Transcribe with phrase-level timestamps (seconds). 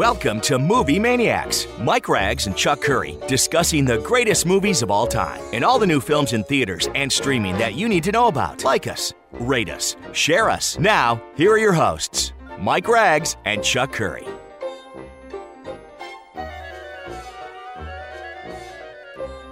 [0.00, 1.66] Welcome to Movie Maniacs.
[1.78, 5.86] Mike Ragz and Chuck Curry discussing the greatest movies of all time and all the
[5.86, 8.64] new films in theaters and streaming that you need to know about.
[8.64, 10.78] Like us, rate us, share us.
[10.78, 14.26] Now, here are your hosts, Mike Ragz and Chuck Curry.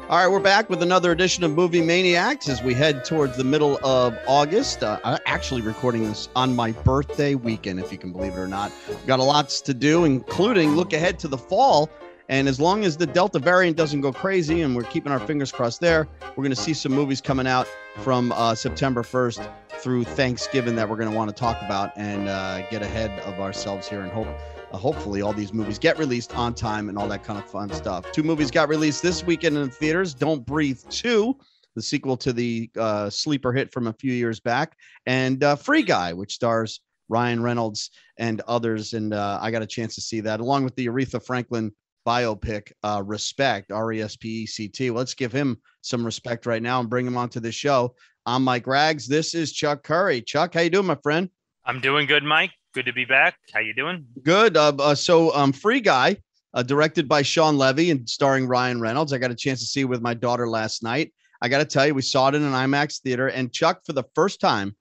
[0.09, 3.45] All right, we're back with another edition of Movie Maniacs as we head towards the
[3.45, 4.83] middle of August.
[4.83, 8.49] Uh, I'm actually recording this on my birthday weekend, if you can believe it or
[8.49, 8.73] not.
[8.89, 11.91] We've got a lots to do, including look ahead to the fall.
[12.31, 15.53] And as long as the Delta variant doesn't go crazy, and we're keeping our fingers
[15.53, 17.69] crossed there, we're going to see some movies coming out
[17.99, 22.31] from uh, September 1st through Thanksgiving that we're going to want to talk about and
[22.31, 24.29] uh, get ahead of ourselves here and hope
[24.73, 27.73] uh, hopefully all these movies get released on time and all that kind of fun
[27.73, 28.11] stuff.
[28.13, 31.37] Two movies got released this weekend in the theaters Don't Breathe 2,
[31.75, 35.83] the sequel to the uh, sleeper hit from a few years back, and uh, Free
[35.83, 38.93] Guy, which stars Ryan Reynolds and others.
[38.93, 41.73] And uh, I got a chance to see that along with the Aretha Franklin
[42.07, 44.91] biopic, uh, Respect, R E S P E C T.
[44.91, 47.95] Let's give him some respect right now and bring him onto the show.
[48.27, 49.07] I'm Mike Ragz.
[49.07, 50.21] This is Chuck Curry.
[50.21, 51.31] Chuck, how you doing, my friend?
[51.65, 52.53] I'm doing good, Mike.
[52.79, 53.35] Good to be back.
[53.53, 54.07] How you doing?
[54.23, 54.57] Good.
[54.57, 56.17] Uh, uh, so, um, Free Guy,
[56.55, 59.13] uh, directed by Shawn Levy and starring Ryan Reynolds.
[59.13, 61.13] I got a chance to see with my daughter last night.
[61.43, 63.95] I got to tell you, we saw it in an IMAX theater, and Chuck, for
[63.95, 64.77] the first time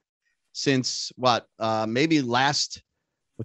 [0.54, 2.84] since what, uh, maybe last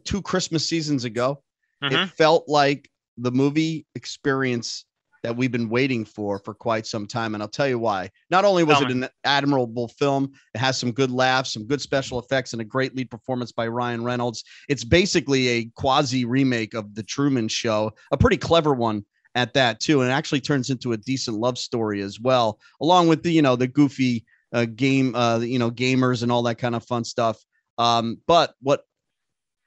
[0.04, 1.42] two Christmas seasons ago,
[1.82, 1.94] Mm-hmm.
[1.94, 4.84] it felt like the movie experience
[5.22, 7.34] that we've been waiting for for quite some time.
[7.34, 8.10] And I'll tell you why.
[8.30, 12.18] Not only was it an admirable film, it has some good laughs, some good special
[12.18, 14.44] effects, and a great lead performance by Ryan Reynolds.
[14.68, 19.80] It's basically a quasi remake of The Truman Show, a pretty clever one at that
[19.80, 23.32] too, and it actually turns into a decent love story as well, along with the
[23.32, 26.84] you know the goofy uh, game, uh, you know gamers and all that kind of
[26.84, 27.42] fun stuff.
[27.78, 28.84] Um, but what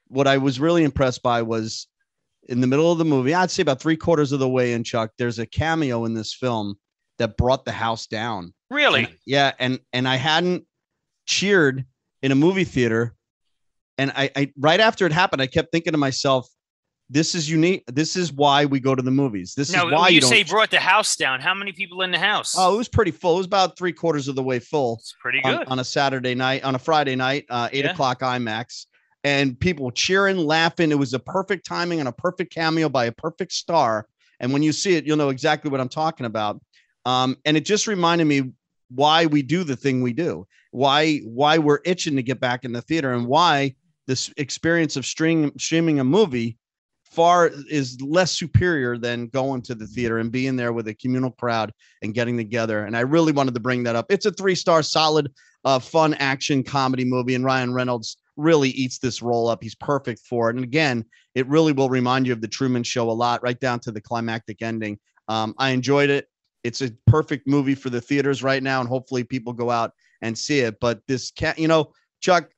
[0.08, 1.88] what I was really impressed by was
[2.48, 4.84] in the middle of the movie, I'd say about three quarters of the way in,
[4.84, 6.76] Chuck, there's a cameo in this film
[7.18, 8.52] that brought the house down.
[8.70, 9.04] Really?
[9.04, 10.64] And- yeah, and and I hadn't
[11.26, 11.84] cheered
[12.22, 13.14] in a movie theater,
[13.98, 16.48] and I, I right after it happened, I kept thinking to myself,
[17.10, 17.84] "This is unique.
[17.86, 19.54] This is why we go to the movies.
[19.56, 22.10] This now, is why you, you say brought the house down, how many people in
[22.10, 22.54] the house?
[22.56, 23.34] oh, it was pretty full.
[23.34, 25.68] It was about three quarters of the way full it's pretty on, good.
[25.68, 27.92] on a Saturday night, on a Friday night, uh, eight Yeah.
[27.92, 28.86] o'clock IMAX,
[29.26, 30.92] and people cheering, laughing.
[30.92, 34.06] It was a perfect timing and a perfect cameo by a perfect star.
[34.38, 36.60] And when you see it, you'll know exactly what I'm talking about.
[37.04, 38.52] Um, and it just reminded me
[38.88, 42.70] why we do the thing we do, why why we're itching to get back in
[42.70, 43.74] the theater, and why
[44.06, 46.56] this experience of streaming a movie
[47.02, 51.32] far is less superior than going to the theater and being there with a communal
[51.32, 51.72] crowd
[52.02, 52.84] and getting together.
[52.84, 54.06] And I really wanted to bring that up.
[54.08, 55.32] It's a three star solid
[55.64, 59.62] uh, fun action comedy movie, and Ryan Reynolds really eats this role up.
[59.62, 60.56] He's perfect for it.
[60.56, 61.04] And again,
[61.34, 64.00] it really will remind you of the Truman Show a lot, right down to the
[64.00, 64.98] climactic ending.
[65.28, 66.28] Um, I enjoyed it.
[66.64, 69.92] It's a perfect movie for the theaters right now, and hopefully people go out
[70.22, 70.78] and see it.
[70.80, 72.50] But this cat, you know, Chuck,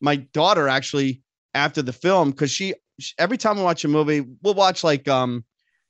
[0.00, 1.22] my daughter actually
[1.54, 5.06] after the film because she, she every time we watch a movie, we'll watch like
[5.08, 5.44] um,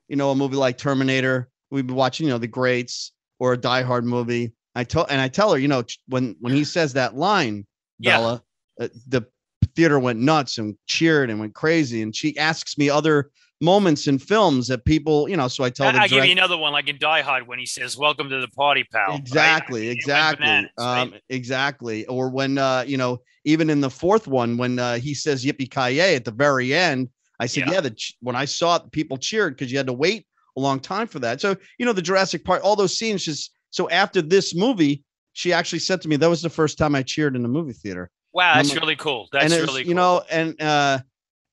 [0.08, 1.48] you know, a movie like Terminator.
[1.70, 4.52] We've been watching, you know, the greats or a Die Hard movie.
[4.74, 7.66] I tell and I tell her, you know, when when he says that line,
[7.98, 8.18] Yeah.
[8.18, 8.42] Bella,
[8.80, 9.26] uh, the
[9.74, 12.02] theater went nuts and cheered and went crazy.
[12.02, 15.88] And she asks me other moments in films that people, you know, so I tell
[15.88, 18.28] I, the I'll give you another one, like in Die Hard when he says, "Welcome
[18.28, 20.98] to the party, pal." exactly went exactly bananas, right?
[21.00, 25.14] um exactly or when uh you know even in the fourth one when uh he
[25.14, 27.08] says yippee ki at the very end
[27.40, 27.74] i said Yeah.
[27.74, 30.80] yeah, the when i saw it people cheered because you had to wait a long
[30.80, 34.20] time for that so you know the jurassic park all those scenes just so after
[34.20, 35.02] this movie
[35.34, 37.72] she actually said to me that was the first time i cheered in the movie
[37.72, 39.28] theater wow, that's really cool.
[39.32, 39.88] That's really cool.
[39.88, 40.98] you know and uh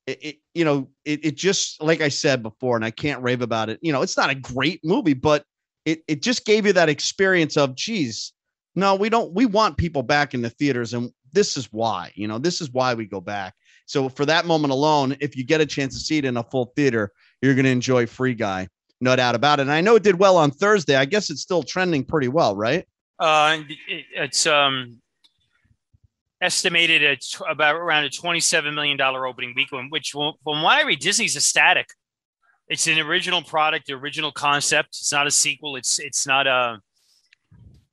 [0.07, 3.41] it, it you know it, it just like i said before and i can't rave
[3.41, 5.43] about it you know it's not a great movie but
[5.85, 8.33] it it just gave you that experience of geez
[8.75, 12.27] no we don't we want people back in the theaters and this is why you
[12.27, 13.53] know this is why we go back
[13.85, 16.43] so for that moment alone if you get a chance to see it in a
[16.43, 17.11] full theater
[17.41, 18.67] you're going to enjoy free guy
[19.01, 21.41] no doubt about it and i know it did well on thursday i guess it's
[21.41, 22.85] still trending pretty well right
[23.19, 23.59] Uh,
[24.15, 24.99] it's um
[26.41, 27.19] estimated at
[27.49, 31.35] about around a twenty-seven million dollar opening weekend, which, will- from what I read, Disney's
[31.35, 31.87] ecstatic.
[32.67, 34.89] It's an original product, the original concept.
[34.89, 35.75] It's not a sequel.
[35.75, 36.79] It's it's not a.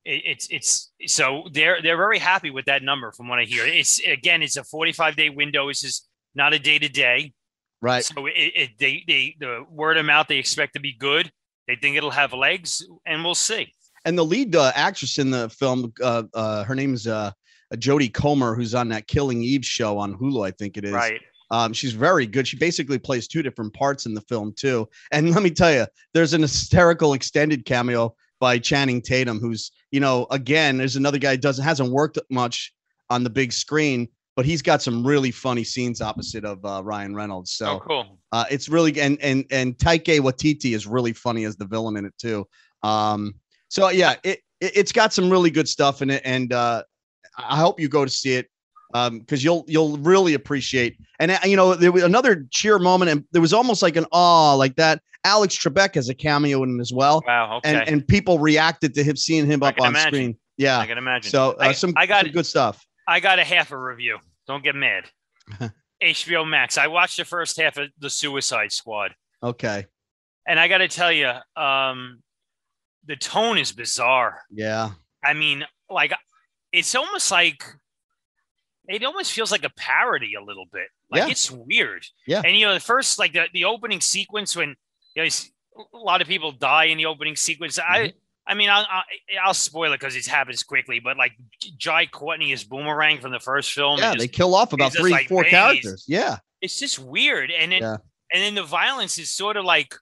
[0.05, 3.65] it- It's it's so they're they're very happy with that number from what I hear.
[3.65, 5.67] It's again, it's a forty-five day window.
[5.67, 7.33] This is not a day to day.
[7.81, 11.31] right So it, it they they the word of mouth they expect to be good.
[11.67, 13.73] They think it'll have legs, and we'll see.
[14.05, 17.31] and the lead uh, actress in the film, uh, uh, her name is uh,
[17.75, 20.91] Jodie Comer, who's on that Killing Eve show on Hulu, I think it is.
[20.91, 21.21] Right.
[21.51, 22.47] Um, she's very good.
[22.47, 24.87] She basically plays two different parts in the film too.
[25.11, 29.99] And let me tell you, there's an hysterical extended cameo by Channing Tatum, who's you
[29.99, 32.73] know again, there's another guy who doesn't hasn't worked much
[33.09, 37.15] on the big screen, but he's got some really funny scenes opposite of uh, Ryan
[37.15, 37.51] Reynolds.
[37.51, 38.19] So oh, cool.
[38.31, 42.05] uh, it's really and and and Taika Waititi is really funny as the villain in
[42.05, 42.47] it too.
[42.83, 43.33] Um,
[43.69, 46.83] so yeah, it, it has got some really good stuff in it, and uh,
[47.37, 48.47] I hope you go to see it
[48.93, 53.11] um because you'll you'll really appreciate and uh, you know there was another cheer moment
[53.11, 56.77] and there was almost like an awe like that alex trebek has a cameo in
[56.77, 57.57] it as well Wow.
[57.57, 57.75] Okay.
[57.75, 60.09] and and people reacted to him seeing him up on imagine.
[60.13, 61.29] screen yeah I can imagine.
[61.31, 64.19] so uh, I- some, I got some good stuff I got a half a review.
[64.47, 65.05] Don't get mad.
[66.03, 66.77] HBO Max.
[66.77, 69.13] I watched the first half of the Suicide Squad,
[69.43, 69.85] okay
[70.47, 72.21] and I got to tell you, um,
[73.05, 74.43] the tone is bizarre.
[74.49, 74.91] yeah
[75.25, 76.13] I mean, like
[76.71, 77.63] it's almost like
[78.87, 80.87] it almost feels like a parody a little bit.
[81.11, 81.27] Like Yeah.
[81.29, 82.05] it's weird.
[82.25, 82.41] Yeah.
[82.45, 84.75] And you know, the first like the, the opening sequence when
[85.15, 85.29] you know,
[85.93, 87.77] a lot of people die in the opening sequence.
[87.79, 88.17] I Mm-hmm.
[88.49, 88.85] I mean, I'll,
[89.43, 91.01] I'll, spoil it because it happens quickly.
[91.01, 91.33] But like
[91.77, 93.99] Jai Courtney is Boomerang from the first film.
[93.99, 97.51] yeah and they just- kill off about three like four characters yeah it's just weird.
[97.51, 97.97] And then Yeah.
[98.31, 99.93] and then the violence is sort of like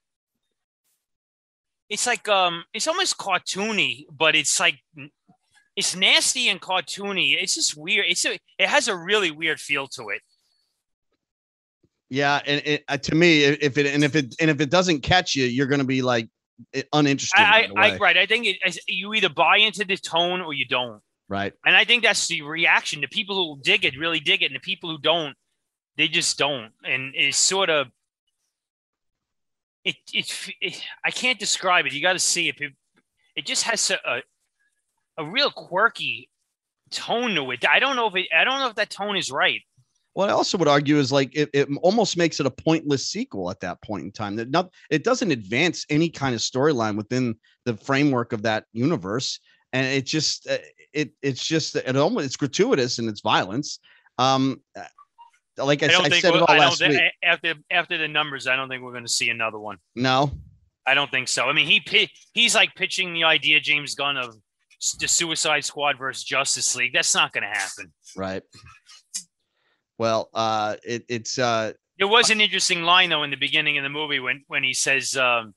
[1.88, 4.78] it's like um it's almost cartoony, but it's like
[5.76, 7.36] it's nasty and cartoony.
[7.40, 8.06] It's just weird.
[8.08, 10.22] It's a it has a really weird feel to it.
[12.08, 15.00] yeah and it, uh, to me if it and if it and if it doesn't
[15.00, 16.28] catch you you're gonna be like
[16.92, 18.16] uninterested I, right, I, I right.
[18.16, 21.02] I think it, you either buy into the tone or you don't.
[21.28, 23.00] right And I think that's the reaction.
[23.00, 25.36] The people who dig it really dig it, and the people who don't,
[25.96, 26.72] they just don't.
[26.84, 27.88] And it's sort of
[29.84, 29.96] it.
[30.12, 31.92] It, it I can't describe it.
[31.92, 32.60] You got to see it.
[32.60, 32.72] it.
[33.34, 34.22] It just has a, a
[35.18, 36.28] a real quirky
[36.90, 37.64] tone to it.
[37.68, 38.26] I don't know if it.
[38.36, 39.60] I don't know if that tone is right.
[40.14, 43.50] What I also would argue is like it, it almost makes it a pointless sequel
[43.50, 44.36] at that point in time.
[44.36, 47.36] That not it doesn't advance any kind of storyline within
[47.66, 49.38] the framework of that universe,
[49.74, 50.56] and it just uh,
[50.94, 53.78] it it's just it almost it's gratuitous in its violence.
[54.18, 54.84] Um, uh,
[55.58, 57.12] like I, I s- don't I said it all I don't last think week.
[57.22, 59.76] after after the numbers, I don't think we're going to see another one.
[59.94, 60.30] No,
[60.86, 61.46] I don't think so.
[61.46, 64.40] I mean, he he's like pitching the idea, James Gunn, of s-
[65.00, 66.92] the Suicide Squad versus Justice League.
[66.92, 67.92] That's not going to happen.
[68.16, 68.42] right.
[69.98, 73.82] Well, uh, it, it's uh, There was an interesting line though in the beginning of
[73.82, 75.54] the movie when when he says um,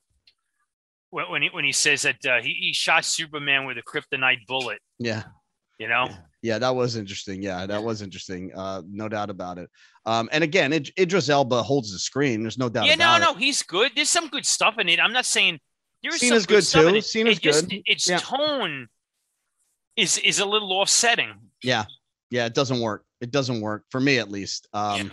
[1.10, 4.45] when when he, when he says that uh, he, he shot Superman with a kryptonite
[4.48, 4.80] bullet.
[4.98, 5.24] yeah,
[5.77, 6.07] You know,
[6.42, 7.42] yeah, that was interesting.
[7.44, 8.51] Yeah, that was interesting.
[8.56, 9.69] Uh, no doubt about it.
[10.06, 12.42] Um, and again, Id- Idris Elba holds the screen.
[12.42, 13.24] There's no doubt yeah, no, about it.
[13.25, 13.92] no, he's good.
[13.94, 15.01] There's some good stuff in it.
[15.01, 15.60] I'm not saying
[16.01, 16.95] there is Cena's some good, good, stuff in too.
[16.95, 17.06] it.
[17.06, 17.81] Cena's It just- good.
[17.86, 18.19] Its Yeah.
[18.19, 18.88] tone
[20.00, 21.34] is is a little offsetting.
[21.63, 21.86] Yeah,
[22.30, 23.04] yeah, it doesn't work.
[23.22, 24.68] It doesn't work for me at least.
[24.74, 25.04] Um, Yeah.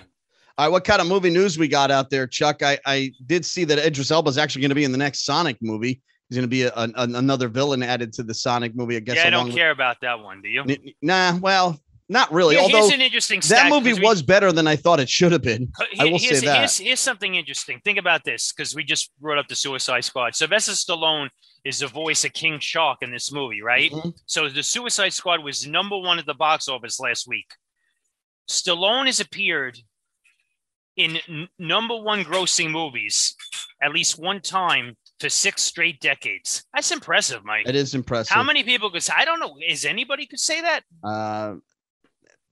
[0.58, 2.62] All right, what kind of movie news we got out there, Chuck?
[2.62, 5.26] I, I did see that Idris Elba is actually going to be in the next
[5.26, 6.00] Sonic movie.
[6.30, 8.96] He's going to be a, an another villain added to the Sonic movie.
[8.96, 9.16] I guess.
[9.16, 10.40] yeah, I don't care about that one.
[10.40, 10.64] Do you?
[11.02, 12.54] Nah, well, not really.
[12.54, 15.32] Here- Although here's an interesting that movie we- was better than I thought it should
[15.32, 15.72] have been.
[15.80, 16.58] Uh, I here- will say that.
[16.58, 17.80] Here's, here's something interesting.
[17.84, 20.34] Think about this because we just brought up the Suicide Squad.
[20.34, 21.28] Sylvester Stallone
[21.64, 23.90] is the voice of King Shark in this movie, right?
[23.90, 24.12] Mhm.
[24.26, 27.46] So the Suicide Squad was number one at the box office last week.
[28.48, 29.78] Stallone has appeared
[30.96, 33.34] in n- number one grossing movies
[33.82, 36.64] at least one time for six straight decades.
[36.72, 37.68] That's impressive, Mike.
[37.68, 38.34] It is impressive.
[38.34, 39.12] How many people could say?
[39.16, 39.56] I don't know.
[39.66, 40.82] Is anybody could say that?
[41.04, 41.56] Uh,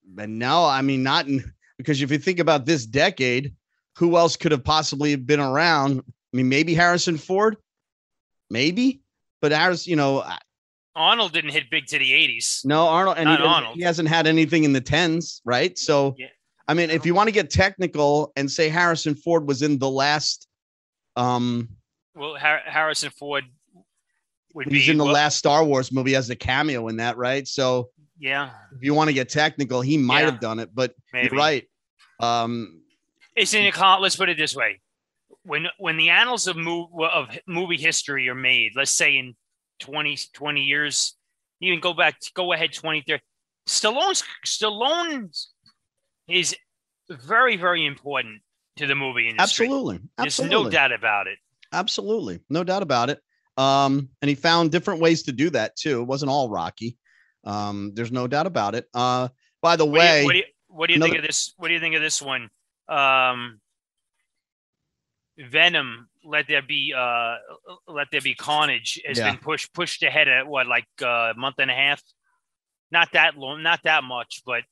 [0.06, 3.54] but no, I mean not in because if you think about this decade,
[3.96, 6.00] who else could have possibly been around?
[6.00, 7.56] I mean, maybe Harrison Ford,
[8.50, 9.00] maybe,
[9.40, 10.24] but Harris, you know,
[10.96, 12.64] Arnold didn't hit big to the 80s.
[12.64, 13.76] no Arnold, and he, Arnold.
[13.76, 15.76] he hasn't had anything in the tens, right?
[15.76, 16.28] So, Yeah.
[16.68, 19.90] I mean, if you want to get technical and say Harrison Ford was in the
[19.90, 20.46] last,
[21.16, 21.68] um,
[22.14, 23.44] Well, Har- Harrison Ford
[24.54, 27.16] would he's be in the well, last Star Wars movie as a cameo in that,
[27.16, 27.46] right?
[27.46, 30.30] So, Yeah, if you want to get technical, he might Yeah.
[30.30, 31.28] have done it, but maybe.
[31.32, 31.64] you're right.
[32.20, 32.82] Um,
[33.34, 34.80] It's in a con- let's put it this way:
[35.42, 39.34] when when the annals of mov- of movie history are made, let's say in
[39.80, 41.14] 20, 20 years,
[41.58, 43.22] you can go back, go ahead 20, 30.
[43.66, 45.30] Stallone's Stallone
[46.28, 46.56] is
[47.10, 48.42] very, very important
[48.76, 49.66] to the movie industry.
[49.66, 51.38] absolutely, There's no doubt about it.
[51.72, 52.40] Absolutely.
[52.48, 53.20] No doubt about it.
[53.56, 56.00] Um, and he found different ways to do that too.
[56.00, 56.96] It wasn't all Rocky.
[57.44, 58.88] Um, there's no doubt about it.
[58.94, 59.28] Uh,
[59.62, 61.54] by the What do way, you, what do you, what do you think of this?
[61.56, 62.48] What do you think of this one?
[62.88, 63.60] Um,
[65.38, 67.36] Venom, let there be uh,
[67.88, 69.30] let there be carnage has Yeah.
[69.30, 72.02] been pushed pushed ahead at what like uh, a month and a half.
[72.90, 74.62] Not that long, not that much, but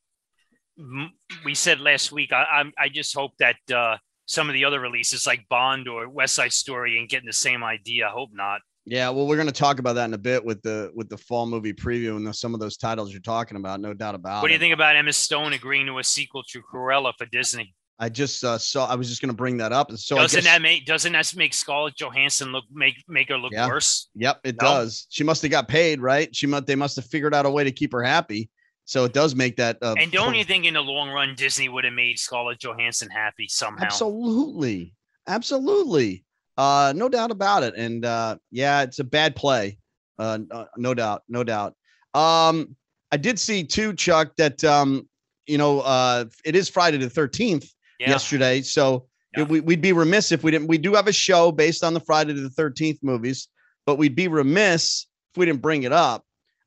[1.44, 2.32] we said last week.
[2.32, 2.42] I
[2.78, 6.34] I, I just hope that uh, some of the other releases like Bond or West
[6.36, 8.06] Side Story ain't getting the same idea.
[8.06, 8.60] I hope not.
[8.84, 11.16] Yeah, well, we're going to talk about that in a bit with the with the
[11.16, 13.80] fall movie preview and the, some of those titles you're talking about.
[13.80, 14.54] No doubt about What do it.
[14.56, 17.74] you think about Emma Stone agreeing to a sequel to Cruella for Disney?
[18.00, 18.88] I just uh, saw.
[18.88, 19.90] I was just going to bring that up.
[19.90, 23.38] And so doesn't guess, that make doesn't that make Scarlett Johansson look make make her
[23.38, 23.68] look Yeah.
[23.68, 24.08] worse?
[24.16, 24.66] Yep, it No?
[24.68, 25.06] does.
[25.10, 26.34] She must have got paid, right?
[26.34, 26.66] She must.
[26.66, 28.50] They must have figured out a way to keep her happy.
[28.84, 29.78] So it does make that.
[29.80, 33.08] Uh, And don't you think in the long run Disney would have made Scarlett Johansson
[33.10, 33.84] happy somehow?
[33.84, 34.94] Absolutely.
[35.28, 36.24] Absolutely.
[36.56, 37.75] Uh, no doubt about it.
[37.76, 39.78] And uh, yeah, it's a bad play.
[40.18, 41.23] Uh, uh, no doubt.
[41.28, 41.75] No doubt.
[42.14, 42.76] Um,
[43.11, 45.09] I did see too, Chuck, that um,
[45.47, 47.68] you know, uh, it is Friday the 13th
[47.99, 48.11] Yeah.
[48.11, 48.62] yesterday.
[48.62, 49.06] So
[49.37, 49.44] Yeah.
[49.44, 50.68] we, we'd be remiss if we didn't.
[50.68, 53.49] We do have a show based on the Friday the 13th movies,
[53.87, 56.25] but we'd be remiss if we didn't bring it up.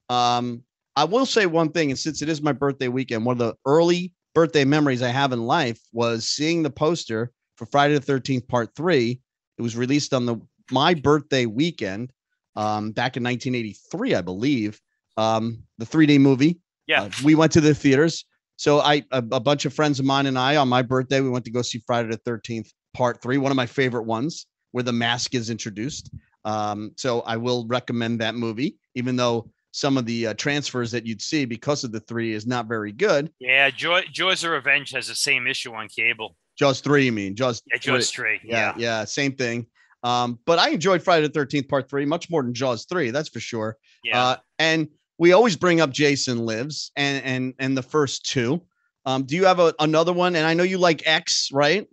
[0.09, 0.63] Um,
[0.95, 3.55] I will say one thing, and since it is my birthday weekend, one of the
[3.65, 8.47] early birthday memories I have in life was seeing the poster for Friday the 13th
[8.47, 9.19] Part Three.
[9.57, 10.37] It was released on the
[10.71, 12.11] my birthday weekend
[12.55, 14.79] um, back in 1983, I believe.
[15.17, 16.59] Um, the 3D movie.
[16.87, 17.03] Yeah.
[17.03, 18.25] Uh, we went to the theaters.
[18.57, 21.29] So I a, a bunch of friends of mine and I on my birthday we
[21.29, 24.83] went to go see Friday the 13th Part 3, one of my favorite ones where
[24.83, 26.09] the mask is introduced.
[26.45, 31.05] Um, so I will recommend that movie even though some of the uh, transfers that
[31.05, 33.29] you'd see because of the 3 is not very good.
[33.39, 36.37] Yeah, Joy, Jaws of Revenge has the same issue on cable.
[36.57, 37.35] Jaws 3, you mean?
[37.35, 38.39] Jaws Yeah, Jaws three.
[38.43, 38.99] yeah, Yeah.
[38.99, 39.67] yeah, same thing.
[40.03, 43.27] Um, but I enjoyed Friday the Thirteenth Part Three much more than Jaws Three, that's
[43.29, 43.77] for sure.
[44.03, 44.23] Yeah.
[44.23, 48.61] Uh, and we always bring up Jason Lives and and and the first two.
[49.07, 50.35] Um, do you have a, another one?
[50.35, 51.87] And I know you like X, right?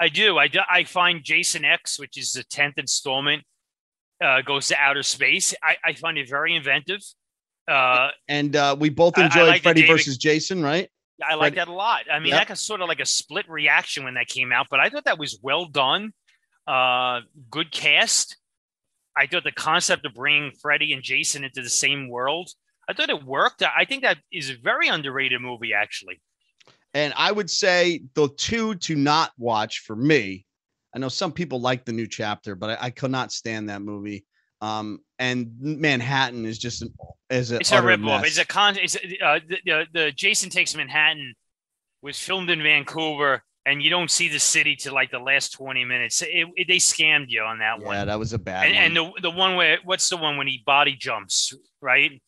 [0.00, 0.38] I do.
[0.38, 0.60] I do.
[0.70, 3.42] I find Jason X, which is the tenth installment,
[4.24, 5.54] uh, goes to outer space.
[5.62, 7.00] I, I find it very inventive.
[7.68, 10.88] Uh, And uh, we both I- I enjoyed like Freddy David- versus Jason, right?
[11.28, 12.02] I like that a lot.
[12.10, 12.40] I mean, Yep.
[12.40, 15.04] that was sort of like a split reaction when that came out, but I thought
[15.04, 16.12] that was well done.
[16.66, 18.36] Uh, good cast.
[19.16, 22.50] I thought the concept of bringing Freddy and Jason into the same world,
[22.88, 23.62] I thought it worked.
[23.62, 26.20] I think that is a very underrated movie, actually.
[26.94, 30.46] And I would say the two to not watch for me.
[30.94, 33.82] I know some people like the new chapter, but I, I could not stand that
[33.82, 34.24] movie.
[34.60, 36.92] Um, and Manhattan is just an
[37.30, 38.24] is a It's a ripoff.
[38.24, 38.76] It's a con.
[38.76, 41.34] It's a, uh, the, the the Jason Takes Manhattan
[42.02, 45.84] was filmed in Vancouver, and you don't see the city till like the last twenty
[45.84, 46.20] minutes.
[46.22, 47.94] It, it- they scammed you on that yeah, one.
[47.96, 48.82] Yeah, that was a bad And, one.
[48.84, 52.20] and the the one where what's the one when he body jumps, right?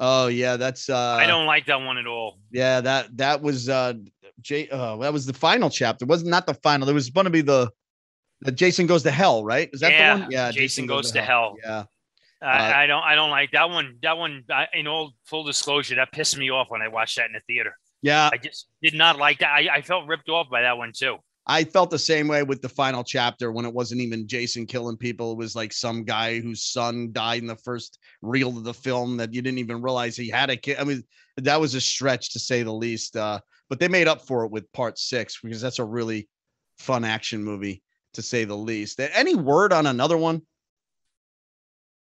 [0.00, 2.38] oh yeah, that's uh I don't like that one at all.
[2.50, 3.94] Yeah, that that was uh
[4.42, 6.04] J uh that was the final chapter.
[6.04, 6.84] It wasn't not the final.
[6.86, 7.70] There was going to be the
[8.40, 9.70] the Jason goes to hell, right?
[9.72, 10.30] Is that Yeah, the one?
[10.30, 11.56] Yeah, Jason Goes to Hell.
[11.64, 11.84] Yeah.
[12.42, 13.96] I, I don't I don't like that one.
[14.02, 17.26] That one, I, in all full disclosure, that pissed me off when I watched that
[17.26, 17.76] in the theater.
[18.02, 19.52] Yeah, I just did not like that.
[19.52, 21.18] I, I felt ripped off by that one too.
[21.46, 24.96] I felt the same way with the final chapter when it wasn't even Jason killing
[24.96, 25.32] people.
[25.32, 29.16] It was like some guy whose son died in the first reel of the film
[29.16, 30.78] that you didn't even realize he had a kid.
[30.78, 31.02] I mean,
[31.38, 33.16] that was a stretch to say the least.
[33.16, 36.28] Uh, but they made up for it with part six because that's a really
[36.78, 37.82] fun action movie
[38.14, 39.00] to say the least.
[39.00, 40.42] Any word on another one?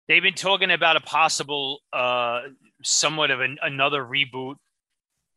[0.09, 2.43] They've been talking about a possible, uh,
[2.83, 4.55] somewhat of an, another reboot.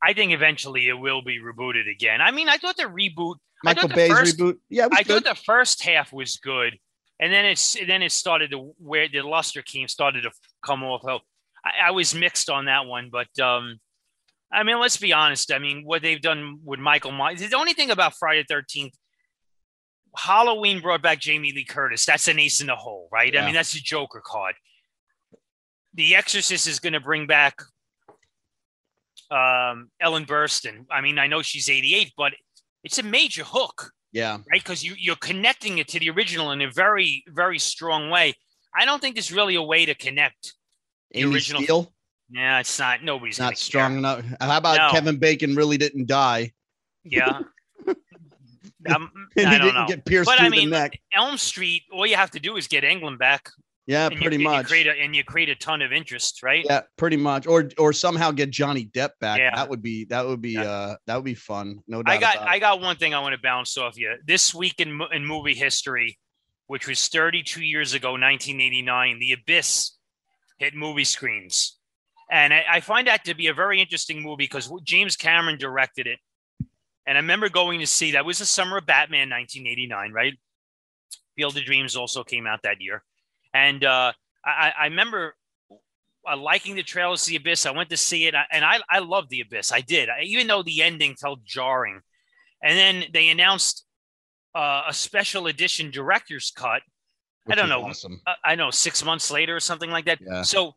[0.01, 2.21] I think eventually it will be rebooted again.
[2.21, 4.57] I mean, I thought the reboot, Michael the Bay's first- reboot.
[4.69, 5.23] Yeah, I good.
[5.23, 6.77] thought the first half was good,
[7.19, 10.31] and then it's then it started to where the luster came started to
[10.63, 11.03] come off.
[11.65, 13.79] I, I was mixed on that one, but um,
[14.53, 15.51] I mean, let's be honest.
[15.51, 17.41] I mean, what they've done with Michael Myers.
[17.41, 18.93] The only thing about Friday Thirteenth,
[20.25, 22.05] Halloween brought back Jamie Lee Curtis.
[22.05, 23.35] That's an ace in the hole, right?
[23.35, 24.55] I mean, that's a Joker card.
[25.93, 27.55] The Exorcist is going to bring back
[29.31, 30.85] um, Ellen Burstyn.
[30.91, 32.33] I mean, I know she's 88, but
[32.83, 34.37] it's a major hook yeah.
[34.51, 34.61] right?
[34.61, 38.33] Because you you're connecting it to the original in a very very strong way.
[38.75, 40.53] I don't think there's really a way to connect.
[41.11, 41.93] The Amy original- Steel,
[42.29, 43.03] Yeah, it's not.
[43.03, 43.97] Nobody's not strong care.
[43.99, 44.25] enough.
[44.39, 44.91] How about No.
[44.91, 46.53] Kevin Bacon really didn't die?
[47.03, 47.41] Yeah.
[48.93, 49.85] Um, I don't know.
[49.87, 50.73] get pierced But I mean.
[51.13, 51.83] Elm Street.
[51.91, 53.49] All you have to do is get Englund back.
[53.87, 54.67] Yeah, pretty you much.
[54.67, 56.63] create a, and you create a ton of interest, right?
[56.63, 57.47] Yeah, pretty much.
[57.47, 59.39] Or or somehow get Johnny Depp back.
[59.39, 59.55] Yeah.
[59.55, 60.61] That would be that would be Yeah.
[60.69, 61.79] uh that would be fun.
[61.87, 62.13] No doubt.
[62.13, 64.13] I got I got one thing I want to bounce off you.
[64.27, 66.19] This week in in movie history,
[66.67, 69.97] which was 32 years ago, 1989, The Abyss
[70.59, 71.77] hit movie screens,
[72.29, 76.05] and I, I find that to be a very interesting movie because James Cameron directed
[76.05, 76.19] it,
[77.05, 80.33] and I remember going to see that was the summer of Batman, 1989, right?
[81.35, 83.03] Field of Dreams also came out that year,
[83.53, 84.11] and uh,
[84.45, 85.35] I, I remember
[86.29, 87.65] uh, liking the trailers to the Abyss.
[87.65, 89.71] I went to see it, and I I loved the Abyss.
[89.71, 92.01] I did, I, even though the ending felt jarring.
[92.61, 93.85] And then they announced
[94.55, 96.81] uh, a special edition director's cut.
[97.45, 97.85] Which I don't know.
[97.85, 98.21] Awesome.
[98.27, 100.19] uh, I know six months later or something like that.
[100.21, 100.41] Yeah.
[100.41, 100.75] So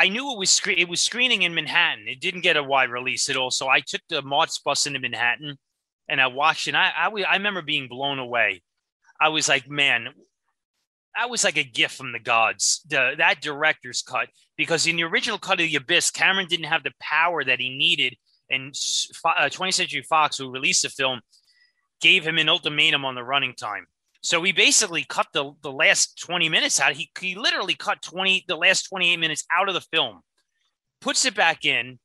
[0.00, 2.08] I knew it was scre- it was screening in Manhattan.
[2.08, 3.50] It didn't get a wide release at all.
[3.50, 5.58] So I took the March bus into Manhattan
[6.08, 6.68] and I watched.
[6.68, 8.62] And I I, remember being blown away.
[9.20, 10.08] I was like, man,
[11.14, 12.80] that was like a gift from the gods.
[12.88, 16.82] The that director's cut because in the original cut of the Abyss, Cameron didn't have
[16.82, 18.16] the power that he needed,
[18.48, 18.74] and
[19.26, 21.20] uh, 20th Century Fox, who released the film,
[22.00, 23.86] gave him an ultimatum on the running time.
[24.22, 26.92] So he basically cut the, the last 20 minutes out.
[26.92, 30.20] He, he literally cut 20 the last 28 minutes out of the film,
[31.00, 31.98] puts it back in.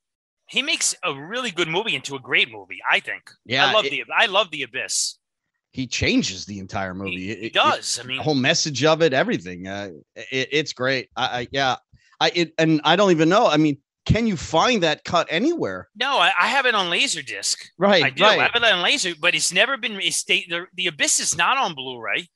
[0.48, 3.30] He makes a really good movie into a great movie, I think.
[3.46, 5.18] Yeah, I love it- the I love the Abyss.
[5.72, 7.18] he changes the entire movie.
[7.26, 8.00] He, It- he it- does.
[8.00, 9.68] I the mean, whole message of it, everything.
[9.68, 11.10] Uh, it, it's great.
[11.18, 11.76] I, I yeah,
[12.22, 13.48] I it, and I don't even know.
[13.48, 15.90] I mean, can you find that cut anywhere?
[15.96, 17.58] no, I, I have it on Laserdisc.
[17.78, 18.24] Right, I do.
[18.24, 20.00] I have it on laser, but it's never been.
[20.00, 22.28] It's the, the the Abyss is not on Blu-ray.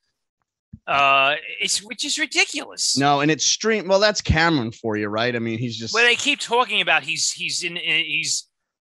[0.88, 2.98] Uh, it's which is ridiculous.
[2.98, 3.88] No, and it's stream.
[3.88, 5.36] Well, that's Cameron for you, right?
[5.36, 8.48] I mean, he's just Well, they keep talking about he's he's in he's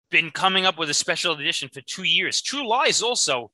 [0.09, 2.41] been coming up with a special edition for two years.
[2.41, 3.51] True Lies also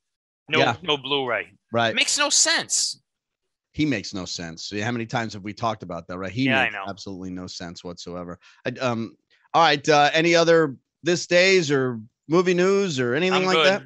[0.48, 0.76] no Yeah.
[0.82, 1.48] no Blu-ray.
[1.72, 1.90] right.
[1.90, 3.00] It makes no sense.
[3.78, 4.72] He makes no sense.
[4.82, 6.18] How many times have we talked about that?
[6.18, 6.32] Right?
[6.32, 8.38] He Yeah, makes absolutely no sense whatsoever.
[8.66, 9.16] I, um.
[9.54, 9.88] All right.
[9.88, 13.66] Uh, any other this days or movie news or anything I'm like good.
[13.66, 13.82] that?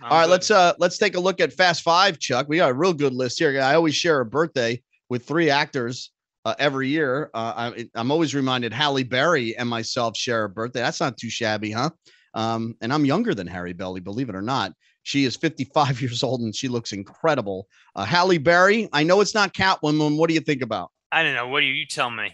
[0.00, 0.30] I'm All right, good.
[0.30, 2.48] let's uh let's take a look at Fast Five, Chuck.
[2.48, 3.60] We got a real good list here.
[3.60, 6.10] I always share a birthday with three actors
[6.46, 7.30] uh, every year.
[7.34, 10.80] Uh, I, I'm always reminded Halle Berry and myself share a birthday.
[10.80, 11.90] That's not too shabby, huh?
[12.32, 14.72] Um, and I'm younger than Harry Belly, believe it or not.
[15.04, 17.68] She is 55 years old and she looks incredible.
[17.94, 20.16] Uh, Halle Berry, I know it's not Catwoman.
[20.18, 20.90] What do you think about?
[21.12, 21.46] I don't know.
[21.46, 22.32] What do you, tell me?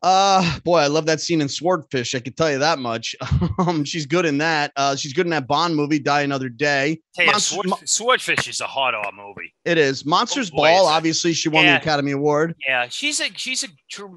[0.00, 2.14] Uh, boy, I love that scene in Swordfish.
[2.14, 3.16] I can tell you that much.
[3.58, 4.70] um, she's good in that.
[4.76, 7.00] Uh, she's good in that Bond movie, Die Another Day.
[7.18, 9.52] Monster- Sword, Swordfish is a hot R movie.
[9.64, 10.86] It is Monsters Oh, boy, Ball.
[10.86, 11.74] Obviously, she won Yeah.
[11.78, 12.54] the Academy Award.
[12.64, 13.68] Yeah, she's a she's a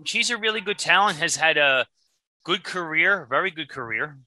[0.05, 1.17] she's a really good talent.
[1.17, 1.87] Has had a
[2.43, 4.19] good career, very good career.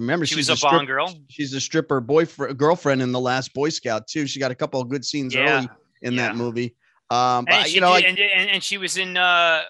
[0.00, 1.14] Remember, She she's was a Bond girl.
[1.28, 4.26] She's a stripper boyfriend, girlfriend in the Last Boy Scout too.
[4.26, 5.58] She got a couple of good scenes Yeah.
[5.58, 5.68] early
[6.02, 6.74] in that movie.
[7.10, 9.62] Um, but she you know, did, like, and, and and she was in uh,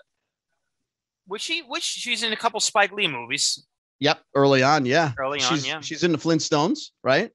[1.27, 3.67] which she which she's in a couple Spike Lee movies.
[3.99, 5.81] yep, early on, yeah, Early on, she's, yeah.
[5.81, 7.31] she's in the Flintstones, right?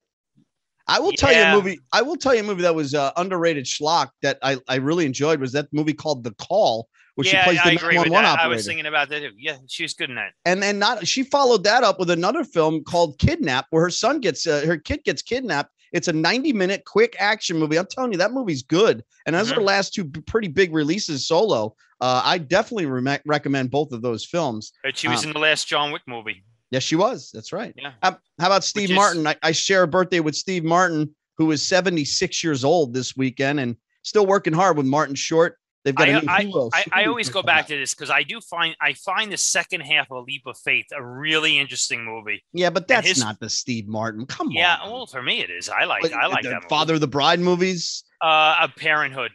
[0.88, 1.79] I will tell you a movie.
[1.91, 5.05] I will tell you a movie that was uh, underrated schlock that I, I really
[5.08, 8.08] enjoyed was that movie called The Call, where yeah, she plays I the agree with
[8.12, 8.39] 911 that.
[8.39, 9.19] I was thinking about that.
[9.21, 9.32] too.
[9.38, 10.34] Yeah, she was good in that.
[10.45, 14.19] and then not she followed that up with another film called Kidnap, where her son
[14.19, 15.71] gets uh, her kid gets kidnapped.
[15.93, 17.78] It's a 90 minute quick action movie.
[17.80, 19.04] I'm telling you, that movie's good.
[19.25, 21.73] And those are her last two pretty big releases solo.
[22.01, 24.73] Uh, I definitely re- recommend both of those films.
[24.84, 26.43] But she was Um, in the last John Wick movie.
[26.71, 27.32] Yes, she was.
[27.34, 27.73] That's right.
[27.78, 27.93] Yeah.
[28.04, 29.25] How, how about Steve is- Martin?
[29.25, 33.62] I, I share a birthday with Steve Martin, who is 76 years old this weekend
[33.62, 35.58] and still working hard with Martin Short.
[35.85, 36.49] They've got a new I.
[36.73, 39.81] I, I always go back to this because I do find I find the second
[39.81, 42.43] half of Leap of Faith a really interesting movie.
[42.53, 44.25] Yeah, but that's his- not the Steve Martin.
[44.25, 44.87] Come Yeah, on.
[44.89, 45.69] Yeah, well, for me it is.
[45.69, 46.67] I like But I like the that movie.
[46.69, 49.31] Father of the Bride movies, uh, of Parenthood.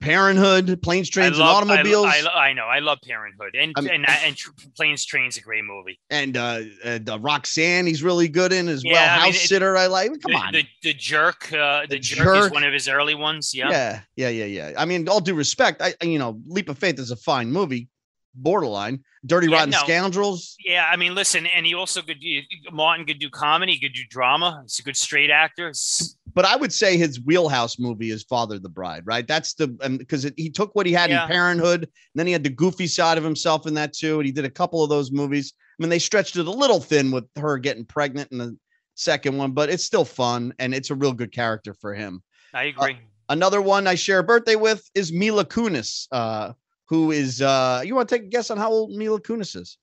[0.00, 2.06] Parenthood, Planes, Trains, I love, and Automobiles.
[2.06, 2.66] I, lo- I know.
[2.66, 5.98] I love Parenthood, and I mean- and and Tr- Planes, Trains, a great movie.
[6.10, 8.92] and uh, uh the Roxanne he's really good in as well.
[8.94, 10.10] Yeah, I mean, House it- sitter, I like.
[10.10, 10.52] Come the, on.
[10.52, 11.52] the the jerk.
[11.52, 12.44] Uh, the, The jerk, Jerk.
[12.46, 13.54] is one of his early ones.
[13.54, 13.70] Yeah.
[13.70, 14.72] yeah, yeah, yeah, yeah.
[14.78, 17.50] I mean, all due respect, I I- you know, Leap of Faith is a fine
[17.50, 17.88] movie,
[18.34, 19.02] borderline.
[19.24, 19.78] Dirty Yeah, Rotten no.
[19.78, 20.54] Scoundrels.
[20.64, 23.94] Yeah, I mean, listen, and he also could do Martin could do comedy, he could
[23.94, 24.60] do drama.
[24.62, 25.68] He's a good straight actor.
[25.70, 29.26] It's- But I would say his wheelhouse movie is Father the Bride, right?
[29.26, 31.22] That's the because he took what he had Yeah.
[31.24, 34.26] in Parenthood, and then he had the goofy side of himself in that too, and
[34.26, 35.54] he did a couple of those movies.
[35.58, 38.54] I mean, they stretched it a little thin with her getting pregnant in the
[38.96, 42.22] second one, but it's still fun and it's a real good character for him.
[42.52, 42.98] I agree.
[43.30, 46.52] Another one I share a birthday with is Mila Kunis, uh,
[46.90, 49.78] who is uh you want to take a guess on how old Mila Kunis is?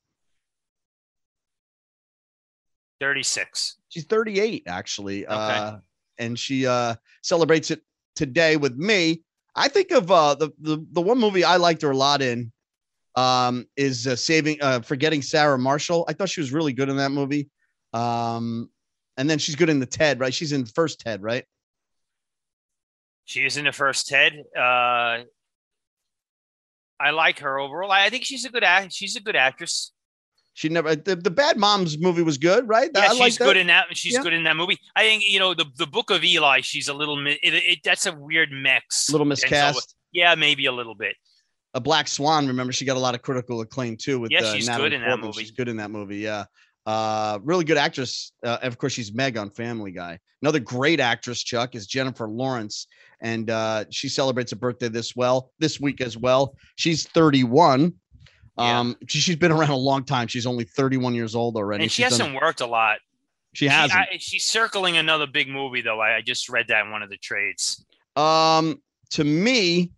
[2.99, 3.77] 36.
[3.89, 5.25] She's 38 actually.
[5.25, 5.79] Uh
[6.17, 7.81] and she uh celebrates it
[8.15, 9.23] today with me.
[9.55, 12.51] I think of uh the the, the one movie I liked her a lot in
[13.15, 16.05] um is uh, saving uh forgetting Sarah Marshall.
[16.07, 17.49] I thought she was really good in that movie.
[17.93, 18.69] Um
[19.17, 20.33] and then she's good in the Ted, right?
[20.33, 21.45] She's in the first Ted, right?
[23.25, 24.33] She is in the first Ted.
[24.55, 25.23] Uh,
[26.99, 27.91] I like her overall.
[27.91, 28.91] I think she's a good act.
[28.91, 29.92] She's a good actress.
[30.55, 32.89] She never the, the Bad Moms movie was good, right?
[32.93, 33.45] Yeah, I she's like that.
[33.45, 33.85] good in that.
[33.97, 34.21] She's Yeah.
[34.23, 34.77] good in that movie.
[34.95, 36.61] I think you know the the Book of Eli.
[36.61, 37.25] She's a little.
[37.25, 39.09] It, it, that's a weird mix.
[39.09, 39.95] little miscast.
[40.11, 41.15] Yeah, maybe a little bit.
[41.73, 42.45] a Black Swan.
[42.47, 44.19] Remember, she got a lot of critical acclaim too.
[44.19, 45.39] With Yeah, uh, she's Natalie good in that movie.
[45.39, 46.17] She's good in that movie.
[46.17, 46.45] Yeah,
[46.85, 48.31] uh, really good actress.
[48.45, 50.19] Uh, and of course, she's Meg on Family Guy.
[50.43, 52.85] Another great actress, Chuck, is Jennifer Lawrence,
[53.21, 56.55] and uh, she celebrates a birthday this well this week as well.
[56.75, 57.93] She's 31.
[58.57, 58.79] Yeah.
[58.79, 60.27] Um, she, she's been around a long time.
[60.27, 61.83] She's only 31 years old already.
[61.83, 62.99] and she She's hasn't worked a lot.
[63.53, 63.99] she hasn't.
[63.99, 65.99] I, she's circling another big movie though.
[65.99, 67.83] I, I just read that in one of the trades.
[68.15, 69.91] Um, to me,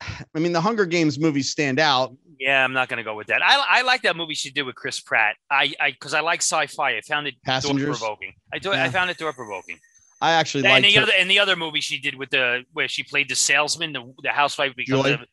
[0.00, 2.16] I mean, the Hunger Games movies stand out.
[2.38, 3.42] Yeah, I'm not gonna go with that.
[3.42, 5.36] I I like that movie she did with Chris Pratt.
[5.50, 6.96] I I because I like sci-fi.
[6.96, 7.98] I found it thought Passengers.
[7.98, 8.32] provoking.
[8.52, 8.84] I do, Yeah.
[8.84, 9.78] I found it thought provoking.
[10.20, 13.02] I actually like the other and the other movie she did with the where she
[13.02, 15.24] played the salesman, the the housewife becomes Joy?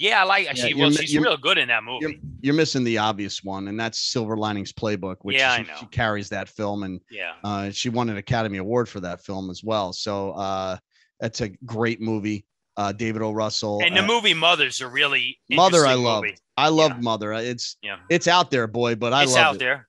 [0.00, 2.20] A, yeah, I like Yeah, she you're well, she's real good in that movie.
[2.40, 6.28] You're missing the obvious one, and that's Silver Linings Playbook, which Yeah, she, she carries
[6.30, 7.32] that film, and Yeah.
[7.44, 9.92] uh, she won an Academy Award for that film as well.
[9.92, 10.76] So uh,
[11.20, 12.44] that's a great movie.
[12.76, 13.30] Uh, David O.
[13.32, 13.82] Russell.
[13.84, 16.24] And the uh, movie Mothers are really Mother, I love.
[16.56, 17.00] I love Yeah.
[17.00, 17.32] Mother.
[17.34, 17.96] It's Yeah.
[18.08, 19.58] it's out there, boy, but I it's love out it.
[19.58, 19.88] there.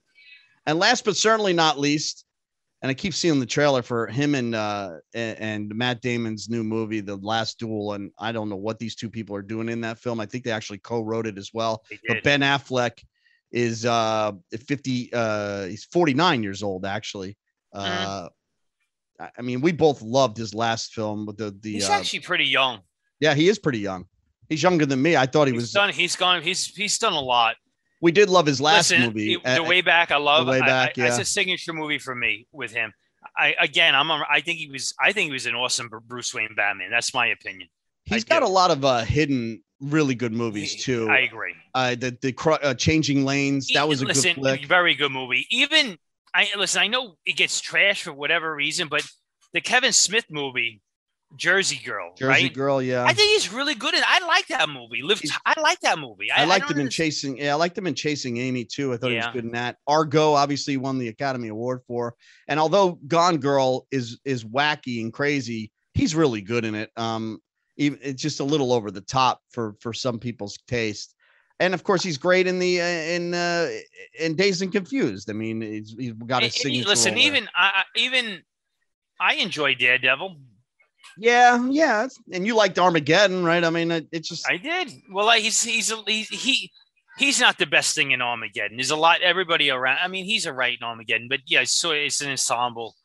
[0.65, 2.25] And last but certainly not least,
[2.81, 6.99] and I keep seeing the trailer for him and uh and, Matt Damon's new movie,
[6.99, 9.99] The Last Duel, and I don't know what these two people are doing in that
[9.99, 10.19] film.
[10.19, 11.83] I think they actually co-wrote it as well.
[12.07, 12.23] But.
[12.23, 13.03] Ben Affleck
[13.51, 17.37] is uh 50 uh he's 49 years old actually.
[17.75, 18.07] Mm-hmm.
[18.07, 18.27] Uh
[19.37, 22.45] I- mean, we both loved his last film with the the He's uh, actually pretty
[22.45, 22.79] young.
[23.19, 24.05] yeah, he is pretty young.
[24.49, 25.15] He's younger than me.
[25.15, 25.93] I thought he He's was done.
[25.93, 26.41] He's gone.
[26.41, 27.55] He's he's done a lot.
[28.01, 29.37] We did love his last Listen, movie.
[29.37, 30.45] the- uh, way back, I love.
[30.47, 31.21] The Way Back, I, It's yeah.
[31.21, 32.93] a signature movie for me with him.
[33.37, 34.09] I again, I'm.
[34.09, 34.93] A, I think he was.
[34.99, 36.89] I think he was an awesome Bru- Bruce Wayne Batman.
[36.89, 37.69] That's my opinion.
[38.05, 38.47] he's I got do.
[38.47, 41.07] a lot of uh hidden really good movies too.
[41.09, 41.53] I agree.
[41.75, 45.45] uh the the uh, changing lanes that was a listen, good flick very good movie.
[45.51, 45.97] Even
[46.33, 46.81] I listen.
[46.81, 49.03] I know it gets trashed for whatever reason, but
[49.53, 50.81] the Kevin Smith movie,
[51.35, 52.53] Jersey Girl, jersey right?
[52.53, 54.01] girl yeah I think he's really good in.
[54.05, 55.01] I like that movie.
[55.01, 55.21] Live.
[55.45, 56.29] I like that movie.
[56.31, 58.97] I, liked don't him in chasing yeah i liked him in chasing amy too i
[58.97, 62.15] thought he was good in that argo obviously won the academy award for
[62.47, 67.39] and although gone girl is is wacky and crazy he's really good in it um
[67.77, 71.15] even it's just a little over the top for for some people's taste
[71.59, 73.69] and of course he's great in the uh, in uh
[74.19, 77.83] in dazed and confused i mean he's, he's got And- and signature Listen, even I,
[77.83, 78.43] I- even
[79.19, 80.35] I enjoy Daredevil.
[81.17, 84.91] Yeah yeah and you liked armageddon right i mean it, it's just I did.
[85.11, 86.71] Well, I, he's he's a, he's he
[87.17, 88.77] he's not the best thing in Armageddon.
[88.77, 89.99] There's a lot everybody around.
[90.01, 92.95] I mean, he's a right in Armageddon, but yeah, so it's an ensemble.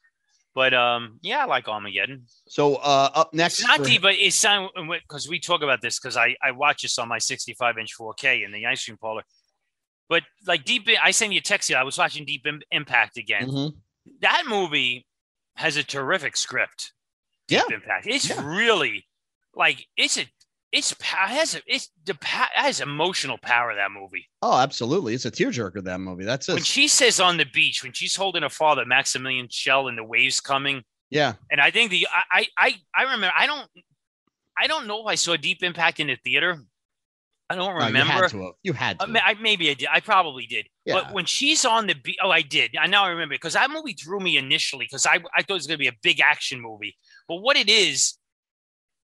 [0.55, 2.25] But um, yeah, I like Armageddon.
[2.49, 5.99] so uh up next It's not for- deep, but it's because we talk about this
[5.99, 9.23] because I I watch this on my 65 inch 4K in the ice cream parlor.
[10.09, 11.71] But like deep, I sent you a text.
[11.73, 13.49] I was watching Deep Impact again.
[13.51, 13.73] Mhm.
[14.21, 15.05] That movie
[15.57, 16.93] has a terrific script.
[17.49, 18.07] Deep Impact.
[18.07, 18.45] It's Yeah.
[18.45, 19.07] really
[19.55, 20.27] like it's a
[20.73, 23.75] it's has a, it's the has emotional power.
[23.75, 24.27] That movie.
[24.43, 25.15] Oh, absolutely.
[25.15, 26.25] It's a tearjerker, that movie.
[26.25, 29.97] That's When she says on the beach, when she's holding her father, Maximilian Schell, and
[29.97, 31.35] the waves coming, Yeah.
[31.51, 33.69] and I think the I I I, remember I don't
[34.59, 36.59] I don't know if I saw Deep Impact in the theater.
[37.49, 37.99] I don't No, remember.
[38.01, 38.43] you had to.
[38.43, 39.07] have- You had to.
[39.07, 39.89] Uh, I, maybe I did.
[39.91, 40.67] I probably did.
[40.85, 40.95] Yeah.
[40.95, 42.75] But when she's on the beach, oh, I did.
[42.77, 45.53] I now I remember because that movie drew me initially because I, I thought it
[45.53, 46.97] was going to be a big action movie.
[47.29, 48.19] But what it is,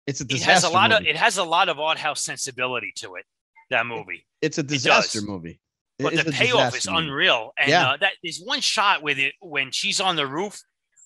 [0.07, 1.09] it's a it has a lot movie.
[1.09, 3.25] of it has a lot of art house sensibility to it.
[3.71, 5.27] That movie, it's a disaster does.
[5.27, 5.59] movie.
[5.97, 7.07] It but the payoff is movie.
[7.07, 7.51] unreal.
[7.57, 7.89] And Yeah.
[7.91, 10.61] uh, that there's one shot with it when she's on the roof,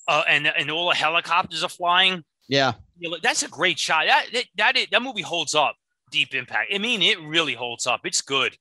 [0.08, 2.24] uh, and and all the helicopters are flying.
[2.48, 2.74] Yeah.
[2.98, 4.06] You know, that's a great shot.
[4.08, 5.76] That that that, is, that movie holds up.
[6.12, 6.74] Deep Impact.
[6.74, 8.02] I mean, it really holds up.
[8.04, 8.58] It's good.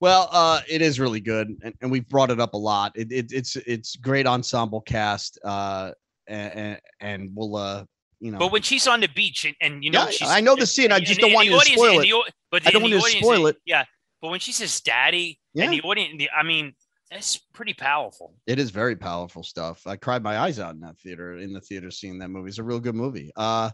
[0.00, 2.92] Well, uh, it is really good, and, and we've brought it up a lot.
[2.94, 5.92] It, it, it's it's great ensemble cast, uh,
[6.26, 7.84] and, and we'll uh,
[8.20, 8.38] you know.
[8.38, 10.66] But when she's on the beach and, and you know, Yeah, she's, I know the
[10.66, 10.92] scene.
[10.92, 12.02] I just and- don't and want you to spoil it.
[12.08, 13.56] the but I don't want to spoil it.
[13.66, 13.84] Yeah,
[14.22, 15.64] but when she says "daddy" Yeah.
[15.64, 16.74] and the audience, the, I mean,
[17.10, 18.34] that's pretty powerful.
[18.46, 19.86] It is very powerful stuff.
[19.86, 22.48] I cried my eyes out in that theater, in the theater seeing that movie.
[22.48, 23.30] It's a real good movie.
[23.36, 23.70] Uh,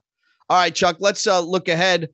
[0.49, 2.09] all right, Chuck, let's uh, look ahead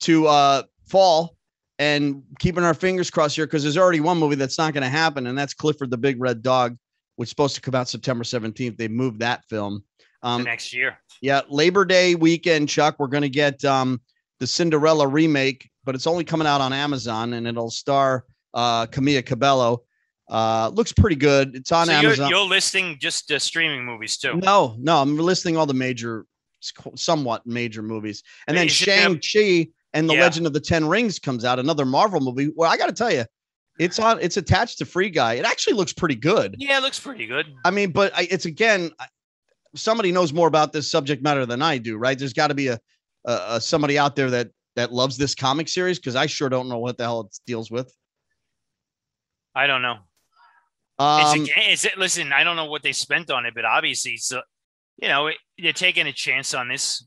[0.00, 1.36] to uh, fall
[1.78, 4.88] and keeping our fingers crossed here because there's already one movie that's not going to
[4.90, 6.76] happen, and that's Clifford the Big Red Dog,
[7.18, 8.76] which is supposed to come out September 17th.
[8.76, 9.82] They moved that film.
[10.22, 10.98] Um, next year.
[11.20, 14.00] yeah, Labor Day weekend, Chuck, we're going to get um,
[14.38, 19.26] the Cinderella remake, but it's only coming out on Amazon and it'll star uh, Camila
[19.26, 19.82] Cabello.
[20.30, 21.56] Uh, looks pretty good.
[21.56, 22.30] It's on So you're, Amazon.
[22.30, 24.36] you're listing just uh, streaming movies too.
[24.36, 26.24] No, no, I'm listing all the major,
[26.94, 30.20] somewhat major movies, and then Is it Shang Chi and the Yeah.
[30.22, 32.52] Legend of the Ten Rings comes out, another Marvel movie.
[32.54, 33.24] Well, I got to tell you,
[33.78, 34.18] it's on.
[34.20, 35.34] It's attached to Free Guy.
[35.34, 36.56] It actually looks pretty good.
[36.58, 37.46] Yeah, it looks pretty good.
[37.64, 39.06] I mean, but I, it's again, I-
[39.74, 42.18] somebody knows more about this subject matter than I do, right?
[42.18, 42.80] There's got to be a,
[43.24, 46.68] a, a somebody out there that that loves this comic series because I sure don't
[46.68, 47.92] know what the hell it deals with.
[49.54, 49.96] I don't know.
[51.00, 52.32] Um, it's, a, it's listen.
[52.32, 54.42] I don't know what they spent on it, but obviously, it's a,
[55.00, 57.06] you know, they're taking a chance on this.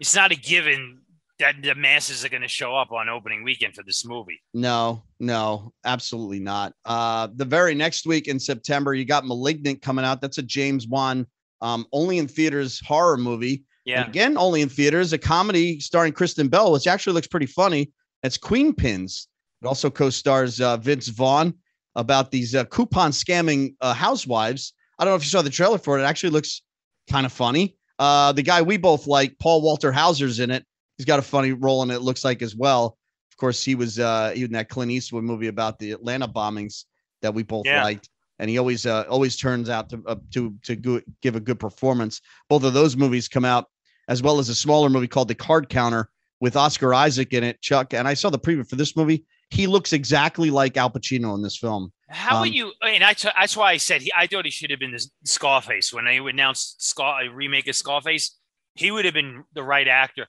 [0.00, 1.02] It's not a given
[1.38, 4.40] that the masses are going to show up on opening weekend for this movie.
[4.52, 6.74] No, no, absolutely not.
[6.84, 10.20] Uh, the very next week in September, you got *Malignant* coming out.
[10.20, 11.26] That's a James Wan,
[11.60, 13.64] um, only in theaters horror movie.
[13.84, 14.00] Yeah.
[14.00, 17.92] And again, only in theaters, a comedy starring Kristen Bell, which actually looks pretty funny.
[18.22, 19.28] It's Queen Pins.
[19.60, 21.54] It also co-stars uh, Vince Vaughn
[21.94, 24.72] about these uh, coupon scamming uh, housewives.
[24.98, 26.02] I don't know if you saw the trailer for it.
[26.02, 26.62] It actually looks
[27.10, 27.76] kind of funny.
[27.98, 30.64] Uh, the guy we both like, Paul Walter Hauser's in it.
[30.98, 32.02] He's got a funny role in it.
[32.02, 32.96] Looks like as well.
[33.32, 36.28] Of course, he was uh, he was in that Clint Eastwood movie about the Atlanta
[36.28, 36.84] bombings
[37.22, 37.82] that we both Yeah.
[37.82, 41.40] liked, and he always uh, always turns out to uh, to to go, give a
[41.40, 42.20] good performance.
[42.48, 43.66] Both of those movies come out
[44.08, 47.60] as well as a smaller movie called The Card Counter with Oscar Isaac in it.
[47.60, 49.24] Chuck and I saw the preview for this movie.
[49.50, 51.92] He looks exactly like Al Pacino in this film.
[52.08, 52.72] How Um, would you?
[52.82, 55.04] And I t- that's why I said he, I thought he should have been the
[55.24, 58.38] Scarface when they announced Scar a remake of Scarface.
[58.76, 60.26] He would have been the right actor.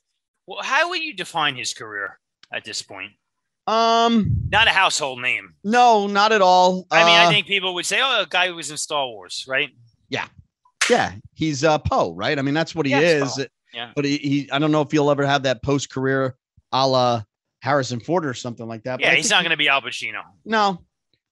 [0.48, 2.20] Well, how would you define his career
[2.54, 3.12] at this point?
[3.68, 5.56] Um, Not a household name.
[5.64, 6.86] no, not at all.
[6.92, 9.08] I mean, Uh, I think people would say, "Oh, a guy who was in Star
[9.08, 9.72] Wars, right?"
[10.10, 10.28] yeah,
[10.90, 12.38] yeah, he's uh Poe, right?
[12.38, 13.46] I mean, that's what he Yeah, is.
[13.74, 13.92] Yeah.
[13.96, 16.36] But he, he, I don't know if he'll ever have that post career
[16.72, 17.24] a la
[17.62, 19.00] Harrison Ford or something like that.
[19.02, 20.22] Yeah, he's not going to be Al Pacino.
[20.46, 20.84] No.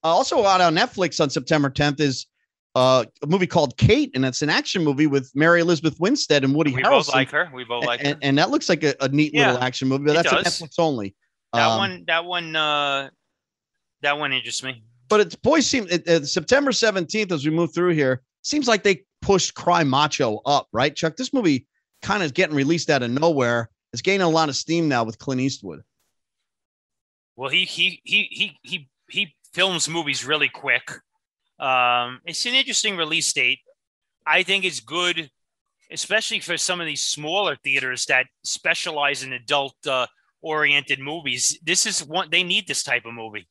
[0.04, 2.26] Uh, also out on Netflix on September 10th is
[2.76, 6.56] uh, a movie called Kate, and it's an action movie with Mary Elizabeth Winstead and
[6.56, 6.90] Woody We Harrelson.
[6.90, 7.50] both like her.
[7.54, 8.20] We both like and, her.
[8.22, 10.60] and that looks like a, a neat Yeah, little action movie, but that's a does.
[10.62, 11.16] Netflix only.
[11.54, 13.10] That Um, one, that one, uh,
[14.02, 14.84] that one interests me.
[15.08, 18.82] but it's boys seem it, it- September 17th as we move through here seems like
[18.84, 20.96] they pushed Cry Macho up, right?
[20.96, 21.68] Chuck, this movie
[22.02, 23.70] kind of getting released out of nowhere.
[23.94, 25.84] It's gaining a lot of steam now with Clint Eastwood.
[27.36, 30.92] Well, he he he he he he films movies really quick.
[31.64, 33.60] Um, it's an interesting release date.
[34.28, 35.30] I think it's good,
[35.92, 40.08] especially for some of these smaller theaters that specialize in adult uh,
[40.42, 41.58] oriented movies.
[41.64, 43.48] This is one they need this type of movie.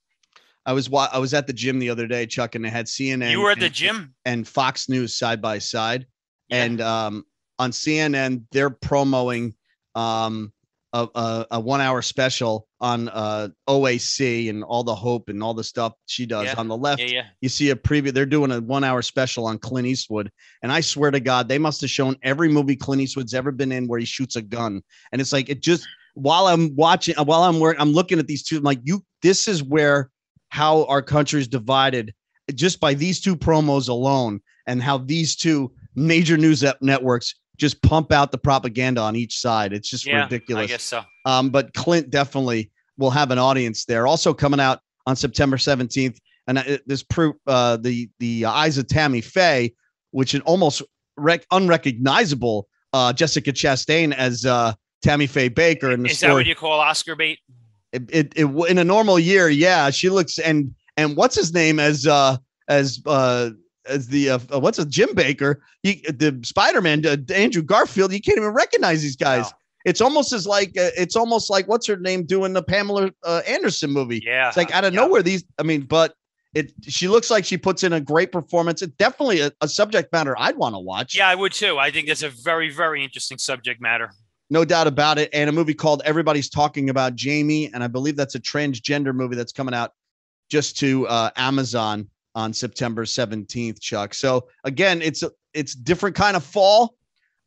[0.65, 2.87] I was wa- I was at the gym the other day, Chuck, and they had
[2.87, 3.31] CNN.
[3.33, 4.15] you were at the and- gym.
[4.25, 6.07] and Fox News side by side.
[6.49, 6.65] Yeah.
[6.65, 7.25] And um,
[7.59, 9.55] on CNN, they're promoting
[9.95, 10.53] um,
[10.93, 15.55] a, a, a one hour special on uh, OAC and all the hope and all
[15.55, 16.47] the stuff she does.
[16.47, 16.55] Yeah.
[16.59, 17.25] On the left, Yeah, yeah.
[17.41, 18.13] you see a preview.
[18.13, 20.31] They're doing a one hour special on Clint Eastwood.
[20.63, 23.73] And I swear to God, they must have shown every movie Clint Eastwood's ever been
[23.73, 24.83] in where he shoots a gun.
[25.13, 28.43] And it's like, it just, while I'm watching, while I'm working, I'm looking at these
[28.43, 30.11] two, I'm like, you, this is where
[30.51, 32.13] how our country is divided
[32.55, 38.11] just by these two promos alone and how these two major news networks just pump
[38.11, 39.73] out the propaganda on each side.
[39.73, 40.65] It's just Yeah, ridiculous.
[40.65, 41.03] I guess so.
[41.25, 44.09] Um, but Clint definitely will have an audience there.
[44.09, 48.89] Also coming out on September 17th, and uh, this proof uh, the the Eyes of
[48.89, 49.73] Tammy Faye,
[50.11, 50.83] which is almost
[51.17, 54.73] rec- unrecognizable uh, Jessica Chastain as uh,
[55.03, 57.39] Tammy Faye Bakker in the Is that what you call Oscar bait?
[57.93, 61.79] it, it, it in a normal year, yeah, she looks and and what's his name
[61.79, 62.37] as uh
[62.69, 63.51] as uh
[63.87, 68.21] as the uh, uh, what's a Jim Bakker, he the Spider-Man uh, Andrew Garfield, you
[68.21, 69.53] can't even recognize these guys.
[69.85, 73.43] It's almost as like uh, it's almost like what's her name doing the Pamela uh,
[73.47, 74.23] Anderson movie.
[74.25, 74.49] Yeah.
[74.49, 75.01] It's like out of yeah.
[75.01, 75.23] nowhere.
[75.23, 76.15] These, I mean, but
[76.55, 78.83] it she looks like she puts in a great performance.
[78.83, 81.17] It's definitely a, a subject matter I'd want to watch.
[81.17, 81.79] Yeah, I would too.
[81.79, 84.13] I think that's a very, very interesting subject matter.
[84.53, 85.31] no doubt about it.
[85.33, 89.35] And a movie called Everybody's Talking About Jamie, and I believe that's a transgender movie
[89.35, 89.95] that's coming out
[90.51, 94.15] just to uh, Amazon on September 17th, Chuck.
[94.15, 96.95] So again, it's a it's different kind of fall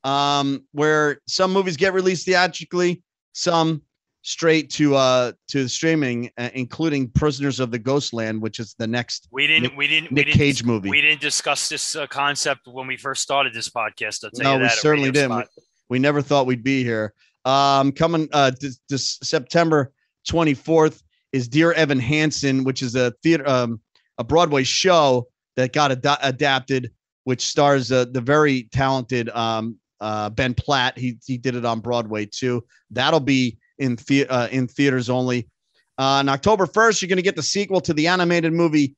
[0.04, 3.02] um, where some movies get released theatrically,
[3.34, 3.82] some
[4.22, 9.28] straight to uh to streaming, uh, including Prisoners of the Ghostland, which is the next
[9.32, 9.64] We didn't.
[9.64, 10.12] Nick- we didn't.
[10.12, 10.90] we Nick didn't, Cage movie.
[10.90, 14.24] We didn't discuss this uh, concept when we first started this podcast.
[14.24, 14.72] I'll tell No, you we that.
[14.74, 15.32] at certainly didn't.
[15.32, 15.48] Spot.
[15.90, 17.14] we never thought we'd be here.
[17.46, 19.92] Um, coming uh this, this September
[20.28, 23.80] 24th is Dear Evan Hansen, which is a theater um
[24.18, 26.92] a Broadway show that got ad- adapted,
[27.24, 30.98] which stars uh, the very talented um uh Ben Platt.
[30.98, 32.64] He he did it on Broadway too.
[32.92, 35.48] That'll be in the- uh, in theaters only.
[35.98, 38.96] Uh, on October 1st, you're going to get the sequel to the animated movie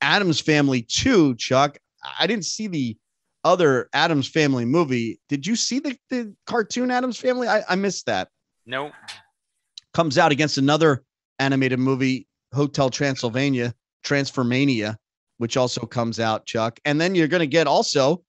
[0.00, 1.78] Addams Family 2, Chuck.
[2.18, 2.96] I didn't see the
[3.44, 5.20] other Addams Family movie.
[5.28, 7.46] Did you see the, the cartoon Addams Family?
[7.46, 8.28] I, I missed that.
[8.66, 8.90] No.
[9.92, 11.04] Comes out against another
[11.38, 13.72] animated movie, Hotel Transylvania,
[14.04, 14.96] Transformania,
[15.38, 16.78] which also comes out, Chuck.
[16.84, 18.22] And then you're going to get also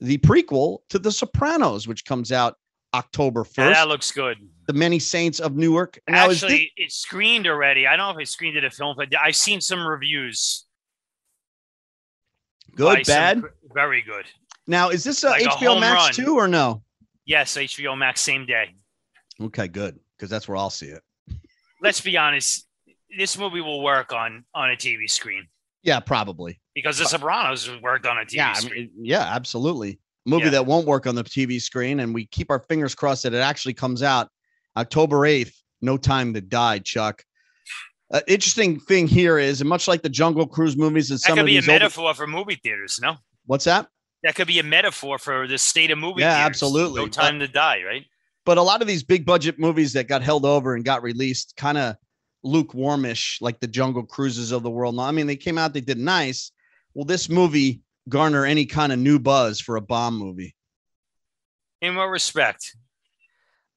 [0.00, 2.56] the prequel to The Sopranos, which comes out
[2.94, 3.74] October Yeah, 1st.
[3.74, 4.38] that looks good.
[4.66, 5.98] the Many Saints of Newark.
[6.08, 7.86] Now, Actually, thi- it's screened already.
[7.86, 10.64] I don't know if it screened at a film, but I've seen some reviews.
[12.74, 13.42] good, bad.
[13.42, 14.24] cr- very good.
[14.66, 16.26] Now, is this uh, a Like HBO Max run.
[16.26, 16.82] too or no?
[17.24, 18.74] Yes, HBO Max same day.
[19.40, 21.02] Okay, good, because that's where I'll see it.
[21.82, 22.66] Let's be honest.
[23.16, 25.46] This movie will work on on a TV screen
[25.82, 26.60] Yeah, probably.
[26.74, 28.90] because The Sopranos worked on a TV yeah, I screen.
[28.96, 29.98] mean, yeah, absolutely.
[30.26, 30.50] Movie Yeah.
[30.50, 33.38] that won't work on the TV screen, and we keep our fingers crossed that it
[33.38, 34.28] actually comes out
[34.76, 35.54] October eighth.
[35.80, 37.24] No time to die, Chuck.
[38.10, 41.34] Uh, interesting thing here is, and much like the Jungle Cruise movies and that some
[41.36, 42.98] could of be a metaphor for movie theaters.
[43.02, 43.16] No,
[43.46, 43.86] what's that?
[44.24, 46.20] that could be a metaphor for the state of movie.
[46.22, 46.46] Yeah, theaters.
[46.46, 47.02] absolutely.
[47.02, 47.82] No time to die.
[47.86, 48.04] Right.
[48.44, 51.54] But a lot of these big budget movies that got held over and got released,
[51.56, 51.94] kind of
[52.44, 54.94] lukewarmish, like the Jungle Cruises of the world.
[54.94, 56.52] Now, I mean, they came out, they did nice.
[56.94, 60.54] Will this movie garner any kind of new buzz for a Bond movie?
[61.80, 62.74] In what respect?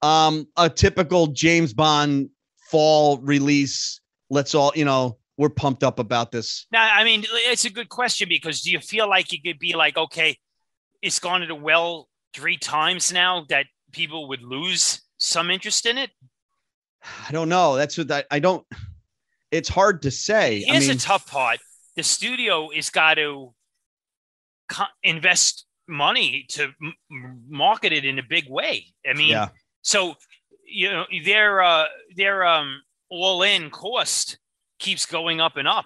[0.01, 2.29] um a typical James Bond
[2.69, 3.99] fall release.
[4.29, 6.65] Let's all, you know, we're pumped up about this.
[6.71, 9.75] Now, I mean, it's a good question because do you feel like it could be
[9.75, 10.37] like, okay,
[11.01, 16.11] it's gone to well three times now that people would lose some interest in it?
[17.27, 17.75] I don't know.
[17.75, 18.65] That's what I, I don't.
[19.51, 20.63] It's hard to say.
[20.67, 21.59] I Here's mean, the tough part:
[21.95, 23.53] the studio is got to
[24.69, 28.87] co- invest money to m- market it in a big way.
[29.07, 29.49] I mean, yeah,
[29.81, 30.15] so
[30.65, 31.85] you know their uh,
[32.15, 34.39] their um, all-in cost
[34.79, 35.85] keeps going up and up.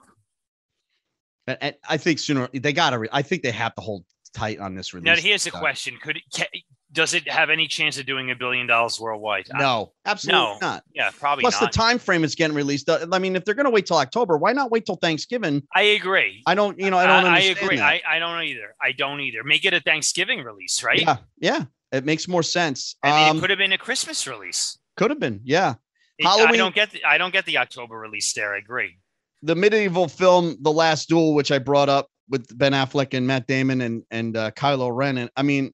[1.47, 2.99] And- I think sooner they got to.
[2.99, 5.05] Re- I think they have to hold tight on this release.
[5.05, 6.63] Now, here's the question: Could it,
[6.95, 9.47] does it have any chance of doing a billion dollars worldwide?
[9.53, 10.57] No, absolutely No.
[10.61, 10.83] not.
[10.95, 11.71] yeah, probably Plus, not.
[11.71, 12.89] the time frame it's getting released.
[12.89, 15.61] uh, I mean, if they're going to wait till October, why not wait till Thanksgiving?
[15.75, 16.41] I agree.
[16.47, 17.79] I don't, you know, I don't I, understand agree.
[17.79, 18.73] I, I don't either.
[18.81, 19.43] I don't either.
[19.43, 20.99] Make it a Thanksgiving release, right?
[20.99, 22.95] Yeah, yeah, it makes more sense.
[23.03, 24.79] I mean, um, it could have been a Christmas release.
[24.97, 25.75] could have been, yeah.
[26.17, 28.55] It- I don't get the I don't get the October release there.
[28.55, 28.97] I agree.
[29.43, 33.45] the medieval film The Last Duel, which I brought up with Ben Affleck and Matt
[33.47, 35.73] Damon and and uh, Kylo Ren, and I mean,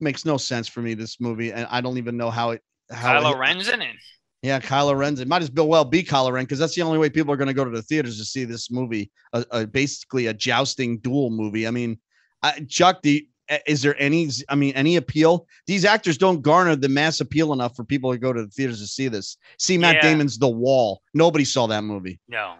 [0.00, 2.62] makes no sense for me this movie, and I don't even know how it.
[2.90, 3.96] How Kylo it, Ren's in it.
[4.42, 5.20] Yeah, Kylo Ren's.
[5.20, 7.48] It might as well be Kylo Ren because that's the only way people are going
[7.48, 11.30] to go to the theaters to see this movie, a, a, basically a jousting duel
[11.30, 11.66] movie.
[11.66, 11.98] I mean,
[12.42, 13.26] I, Chuck, do you-
[13.66, 14.28] is there any?
[14.48, 15.46] I mean, any appeal?
[15.68, 18.80] These actors don't garner the mass appeal enough for people to go to the theaters
[18.80, 19.36] to see this.
[19.58, 20.02] See Matt Yeah.
[20.02, 21.00] Damon's The Wall.
[21.14, 22.18] Nobody saw that movie.
[22.28, 22.54] No,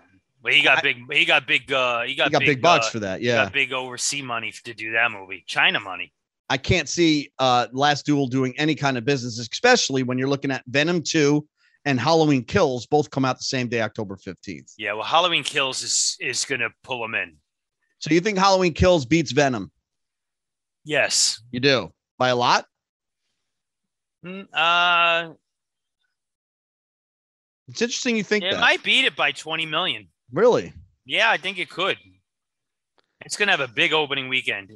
[0.45, 0.99] but he got big.
[1.13, 1.73] He got big.
[1.73, 3.21] Uh, he got, He got big, bucks uh, for that.
[3.21, 3.45] he Yeah.
[3.47, 5.43] got big overseas money to do that movie.
[5.49, 6.13] China money.
[6.49, 10.51] I can't see uh Last Duel doing any kind of business, especially when you're looking
[10.51, 11.47] at Venom 2
[11.85, 14.73] and Halloween Kills both come out the same day, October 15th.
[14.79, 14.93] Yeah.
[14.95, 17.37] Well, Halloween Kills is is gonna pull them in.
[17.99, 19.71] So you think Halloween Kills beats Venom?
[20.85, 21.41] Yes.
[21.51, 21.93] You do.
[22.19, 22.67] By a lot?
[24.25, 25.35] Mm, Uh,
[27.69, 28.61] It's interesting you think it that.
[28.61, 30.09] might beat it by twenty million.
[30.33, 30.73] really?
[31.05, 31.99] Yeah, I think it could.
[33.25, 34.71] It's gonna have a big opening weekend.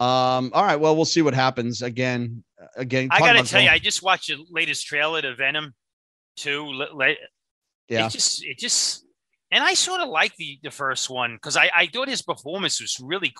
[0.00, 3.68] Um all right, well we'll see what happens again uh, again I gotta tell you,
[3.68, 5.74] I just watched the latest trailer to Venom
[6.36, 6.72] two.
[7.88, 8.06] yeah.
[8.06, 9.04] It just, it just,
[9.50, 12.80] and I sort of like the the first one because I I thought his performance
[12.80, 13.34] was really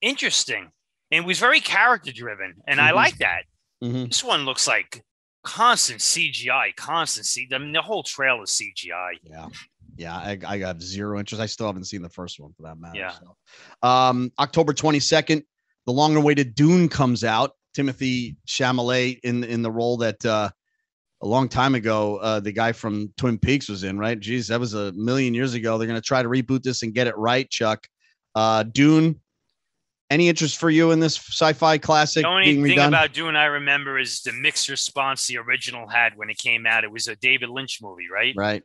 [0.00, 0.70] interesting
[1.10, 2.94] and was very character driven, and I Mhm.
[2.94, 3.42] like that.
[3.82, 4.08] Mhm.
[4.08, 5.04] This one looks like
[5.42, 7.48] constant CGI, constant C.
[7.52, 9.18] I mean, the whole trailer is CGI.
[9.22, 9.48] Yeah.
[9.96, 11.42] Yeah, I, I have zero interest.
[11.42, 12.96] I still haven't seen the first one for that matter.
[12.98, 13.12] Yeah.
[13.12, 13.36] So.
[13.82, 15.42] Um, October 22nd,
[15.90, 17.56] the long awaited Dune comes out.
[17.76, 20.48] Timothée Chalamet in in the role that uh,
[21.20, 24.18] a long time ago uh, the guy from Twin Peaks was in, right?
[24.18, 25.78] Geez, that was a million years ago.
[25.78, 27.88] They're going to try to reboot this and get it right, Chuck.
[28.36, 29.20] Uh, Dune.
[30.10, 32.88] Any interest for you in this sci-fi classic The only thing redone?
[32.88, 36.82] about Dune I remember is the mixed response the original had when it came out.
[36.84, 38.34] It was a David Lynch movie, right?
[38.36, 38.62] right.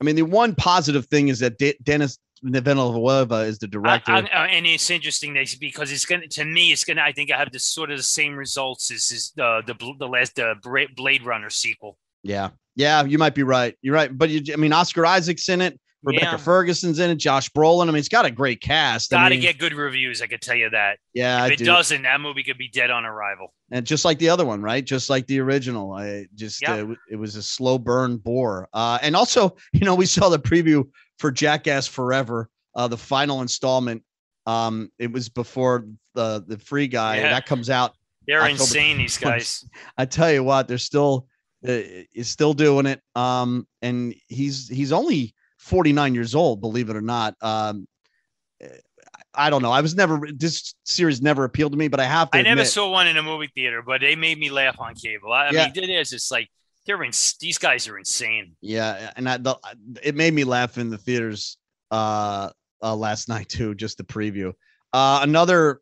[0.00, 4.12] I mean, the one positive thing is that De- Denis Villeneuve is the director.
[4.12, 7.38] I- uh, and it's interesting because it's gonna to me it's gonna I think I
[7.38, 10.54] have the sort of the same results as is the the the last the
[10.96, 11.98] Blade Runner sequel.
[12.22, 12.50] Yeah.
[12.74, 13.74] Yeah, you might be right.
[13.80, 14.16] You're right.
[14.16, 15.80] But you, I mean, Oscar Isaac's in it.
[16.02, 16.36] Rebecca Yeah.
[16.36, 17.16] Ferguson's in it.
[17.16, 17.84] Josh Brolin.
[17.84, 19.10] I mean, it's got a great cast.
[19.10, 20.20] Got to mean, get good reviews.
[20.20, 20.98] I could tell you that.
[21.14, 21.64] yeah, if I it do.
[21.64, 23.54] doesn't, that movie could be dead on arrival.
[23.72, 24.84] and just like the other one, right?
[24.84, 25.92] Just like the original.
[25.94, 28.68] I just uh, it was a slow burn bore.
[28.74, 30.84] Uh, and also, you know, we saw the preview
[31.18, 34.02] for Jackass Forever, uh, the final installment.
[34.46, 37.30] Um, it was before the the free guy Yeah.
[37.30, 37.96] that comes out.
[38.26, 39.64] They're October insane, these guys.
[39.96, 41.26] I tell you what, they're still
[41.66, 41.72] uh,
[42.14, 43.00] is still doing it.
[43.14, 47.34] Um, and he's he's only 49 years old, believe it or not.
[47.40, 47.86] Um,
[49.34, 49.70] I don't know.
[49.72, 52.38] I was never this series never appealed to me, but I have to.
[52.38, 55.32] I never saw one in a movie theater, but they made me laugh on cable.
[55.32, 55.64] I, I Yeah.
[55.74, 56.12] mean, it is.
[56.12, 56.48] It's like
[56.86, 57.12] they're in.
[57.40, 58.56] These guys are insane.
[58.60, 59.58] Yeah, and I, the,
[60.02, 61.58] it made me laugh in the theaters
[61.90, 62.50] uh,
[62.82, 63.74] uh last night too.
[63.74, 64.52] Just the preview.
[64.92, 65.80] Uh, another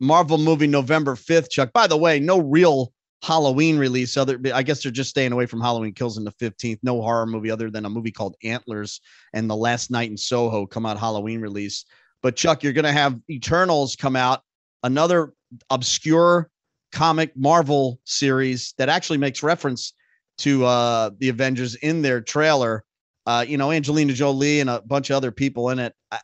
[0.00, 1.50] Marvel movie, November fifth.
[1.50, 1.72] Chuck.
[1.72, 2.92] By the way, no real
[3.22, 4.16] Halloween release.
[4.16, 6.80] Other, I guess they're just staying away from Halloween Kills in the fifteenth.
[6.82, 9.00] No horror movie other than a movie called Antlers
[9.32, 11.84] and The Last Night in Soho come out Halloween release.
[12.22, 14.42] But Chuck, you're gonna have Eternals come out.
[14.82, 15.32] Another
[15.70, 16.50] obscure
[16.92, 19.94] comic Marvel series that actually makes reference
[20.38, 22.84] to uh the Avengers in their trailer.
[23.26, 25.94] Uh, you know, Angelina Jolie and a bunch of other people in it.
[26.10, 26.18] I,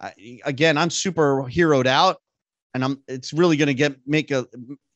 [0.00, 0.12] I,
[0.44, 2.18] again, I'm super heroed out,
[2.74, 3.02] and I'm.
[3.08, 4.46] It's really going to get make a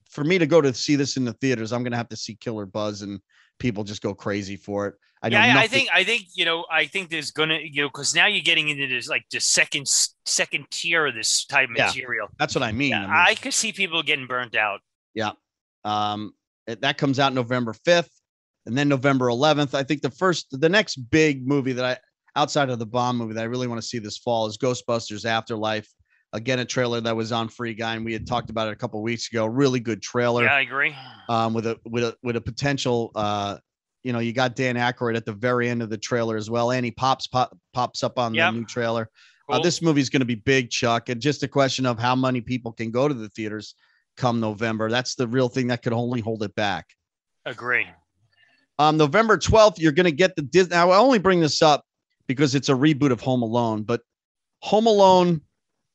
[0.08, 1.72] for me to go to see this in the theaters.
[1.72, 3.20] I'm going to have to see Killer Buzz, and
[3.58, 4.94] people just go crazy for it.
[5.22, 7.88] I yeah, I, I think I think you know I think there's gonna you know
[7.88, 9.86] because now you're getting into this like the second
[10.24, 11.86] second tier of this type of Yeah.
[11.86, 12.28] material.
[12.38, 12.90] that's what I mean.
[12.90, 14.80] Yeah, I mean, I could see people getting burnt out.
[15.12, 15.32] Yeah.
[15.84, 16.34] Um,
[16.66, 18.08] that comes out November 5th
[18.66, 19.74] and then November 11th.
[19.74, 21.96] I think the first, the next big movie that I,
[22.40, 25.24] outside of the Bond movie that I really want to see this fall is Ghostbusters
[25.24, 25.88] Afterlife.
[26.32, 28.76] Again, a trailer that was on Free Guy, and we had talked about it a
[28.76, 29.46] couple weeks ago.
[29.46, 30.94] Really good trailer Yeah, I agree.
[31.28, 33.10] um, with a with a with a potential.
[33.16, 33.56] Uh,
[34.04, 36.70] you know, you got Dan Aykroyd at the very end of the trailer as well,
[36.70, 38.52] and he pops pop, pops up on Yep.
[38.52, 39.10] the new trailer.
[39.48, 39.62] Uh, Cool.
[39.64, 42.70] this movie's going to be big, Chuck, and just a question of how many people
[42.72, 43.74] can go to the theaters
[44.20, 44.90] come November.
[44.90, 46.86] That's the real thing that could only hold it back.
[47.46, 47.86] agree.
[48.78, 50.76] Um, November 12th, you're going to get the Disney.
[50.76, 51.84] I only bring this up
[52.26, 54.00] because it's a reboot of Home Alone, but
[54.62, 55.40] Home Alone,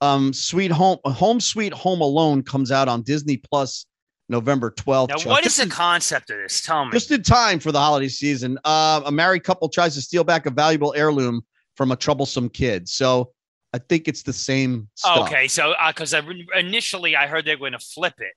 [0.02, 3.86] um, Sweet Home, Home Sweet Home Alone comes out on Disney Plus
[4.30, 5.10] November 12th.
[5.10, 5.26] Now, Chuck.
[5.32, 6.62] what is This the concept of this?
[6.62, 6.92] Tell me.
[6.92, 8.58] just in time for the holiday season.
[8.64, 11.42] Uh, a married couple tries to steal back a valuable heirloom
[11.78, 12.88] from a troublesome kid.
[12.90, 13.32] So
[13.76, 15.28] I think it's the same stuff.
[15.28, 16.22] Okay, so because I
[16.58, 18.32] initially I heard they're going to flip it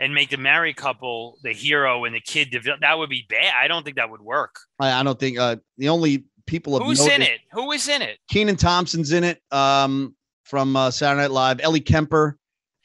[0.00, 3.52] and make the married couple the hero and the kid vil- that would be bad.
[3.62, 4.56] I don't think that would work.
[4.80, 7.38] I, I don't think uh, the only people of Who's in it?
[7.52, 8.18] Who is in it?
[8.28, 11.60] Kenan Thompson's in it um, from uh, Saturday Night Live.
[11.60, 12.36] Ellie Kemper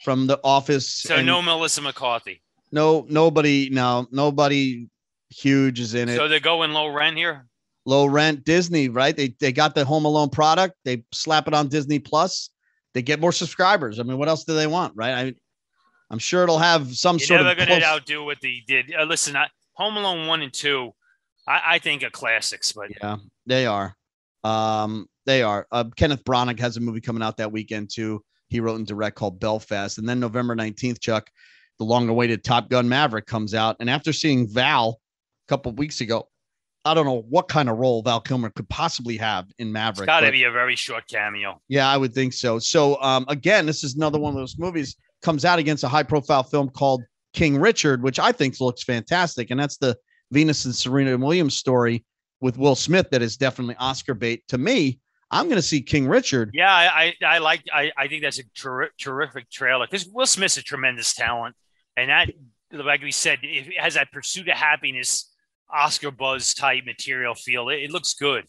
[0.03, 0.87] from The Office.
[0.87, 2.43] So no Melissa McCarthy.
[2.71, 4.87] no, nobody, no, nobody
[5.29, 6.17] huge is in it.
[6.17, 7.47] So they're going low rent here.
[7.85, 9.15] Low rent Disney, right?
[9.17, 10.75] They they got the Home Alone product.
[10.85, 12.51] They slap it on Disney Plus.
[12.93, 13.99] They get more subscribers.
[13.99, 15.13] I mean, what else do they want, right?
[15.13, 15.33] I,
[16.11, 18.93] I'm sure it'll have some You're sort never of going to outdo what they did.
[18.93, 20.91] Uh, listen, I, Home Alone one and two,
[21.47, 22.71] I, I think are classics.
[22.73, 23.95] But Yeah, they are.
[24.43, 25.65] Um, they are.
[25.71, 28.23] Uh, Kenneth Branagh has a movie coming out that weekend too.
[28.49, 31.31] He wrote and direct called Belfast, and then November nineteenth, Chuck,
[31.79, 33.77] the long-awaited Top Gun Maverick comes out.
[33.79, 34.99] And after seeing Val
[35.47, 36.27] a couple weeks ago,
[36.83, 40.07] I don't know what kind of role Val Kilmer could possibly have in it's Maverick.
[40.07, 41.61] got to be a very short cameo.
[41.67, 42.57] yeah, I would think so.
[42.59, 46.43] So um, again, this is another one of those movies comes out against a high-profile
[46.43, 47.03] film called
[47.33, 49.95] King Richard, which I think looks fantastic, and that's the
[50.31, 52.03] Venus and Serena Williams story
[52.39, 54.43] with Will Smith that is definitely Oscar bait.
[54.47, 56.49] To me, I'm going to see King Richard.
[56.53, 60.25] Yeah, I I, I like I, I think that's a terri- terrific trailer because Will
[60.25, 61.55] Smith's a tremendous talent,
[61.95, 62.31] and that
[62.73, 65.30] like we said, it has that pursuit of happiness,
[65.73, 67.69] Oscar buzz type material feel.
[67.69, 68.45] It, it looks good.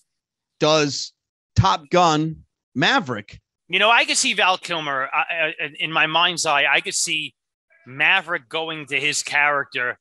[0.61, 1.13] Does
[1.57, 2.45] Top Gun
[2.75, 3.41] Maverick?
[3.69, 6.67] You know, I could see Val Kilmer uh, uh, I, I, in my mind's eye.
[6.71, 7.35] I could see
[7.87, 9.99] Maverick going to his character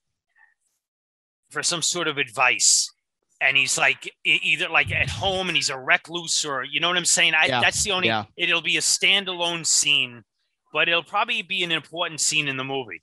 [1.49, 2.89] for some sort of advice,
[3.39, 6.97] and he's like either like at home and he's a recluse, or you know what
[6.97, 7.33] I'm saying.
[7.33, 8.07] I, Yeah, That's the only.
[8.07, 8.25] yeah.
[8.37, 10.23] It'll be a standalone scene,
[10.73, 13.01] but it'll probably be an important scene in the movie.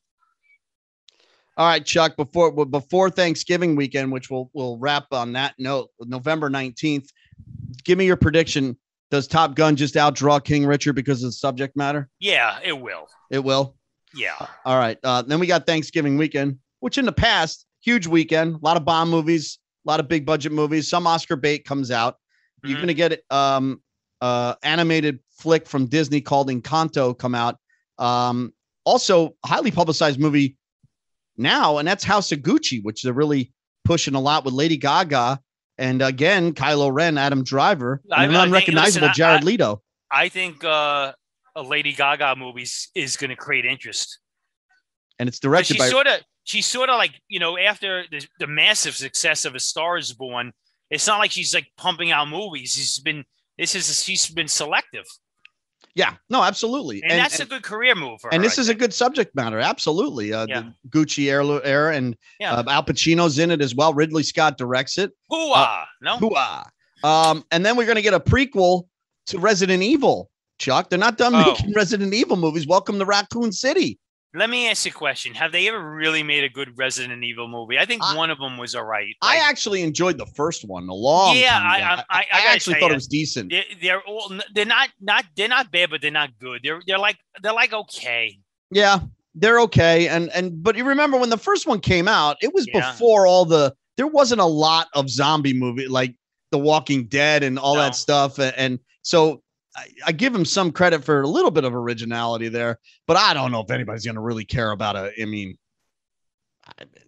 [1.58, 2.16] All right, Chuck.
[2.16, 7.10] Before before Thanksgiving weekend, which we'll we'll wrap on that note, November nineteenth.
[7.84, 8.76] Give me your prediction.
[9.10, 12.08] Does Top Gun just outdraw King Richard because of the subject matter?
[12.20, 13.08] Yeah, it will.
[13.30, 13.74] It will.
[14.14, 14.34] Yeah,
[14.64, 14.98] All right.
[15.04, 18.84] Uh, then we got Thanksgiving weekend, which in the past, huge weekend, a lot of
[18.84, 20.88] Bond movies, a lot of big budget movies.
[20.88, 22.16] Some Oscar bait comes out.
[22.64, 22.82] You're Mhm.
[22.82, 23.82] gonna get um
[24.20, 27.58] uh animated flick from Disney called Encanto come out.
[27.98, 28.52] Um,
[28.84, 30.56] also highly publicized movie
[31.38, 33.52] now, and that's House of Gucci, which they're really
[33.84, 35.40] pushing a lot with Lady Gaga.
[35.78, 39.82] And again, Kylo Ren, Adam Driver, and I an think- unrecognizable listen, Jared I- Leto.
[40.10, 41.12] I think uh,
[41.54, 44.18] a Lady Gaga movie is going to create interest.
[45.18, 48.26] And it's directed she by sort of she's sort of like you know after the,
[48.38, 50.52] the massive success of a star is born
[50.90, 53.24] it's not like she's like pumping out movies she's been
[53.58, 55.04] this is she's been selective
[55.98, 57.02] yeah, no, absolutely.
[57.02, 59.34] and, that's a good career move for and her, this I is a good subject
[59.34, 59.58] matter.
[59.58, 60.32] Absolutely.
[60.32, 60.62] Uh, Yeah.
[60.84, 62.54] The Gucci era, era and Yeah.
[62.54, 63.92] uh, Al Pacino's in it as well.
[63.92, 65.10] Ridley Scott directs it.
[65.28, 66.68] Hoo-ah, no Hoo-ah.
[67.02, 68.84] Um, and then we're going to get a prequel
[69.26, 70.88] to Resident Evil Chuck.
[70.88, 71.44] They're not done Oh.
[71.52, 72.66] making Resident Evil movies.
[72.66, 73.98] Welcome to Raccoon City.
[74.34, 75.32] Let me ask you a question.
[75.34, 77.78] Have they ever really made a good Resident Evil movie?
[77.78, 79.14] I think I- one of them was all right.
[79.22, 82.18] I actually enjoyed the first one a long Yeah, time I-.
[82.20, 83.50] I- I- actually thought ya, it was decent.
[83.50, 86.60] they're, they're all they're not not they're not bad, but they're not good.
[86.62, 88.38] They're they're like they're like okay.
[88.70, 89.00] Yeah,
[89.34, 90.08] they're okay.
[90.08, 92.92] And and but you remember when the first one came out, it was Yeah.
[92.92, 96.14] before all the there wasn't a lot of zombie movie like
[96.52, 97.80] The Walking Dead and all No.
[97.80, 98.38] that stuff.
[98.38, 99.42] And, and so
[99.76, 103.34] I, I give him some credit for a little bit of originality there, but I
[103.34, 105.56] don't know if anybody's gonna really care about a I mean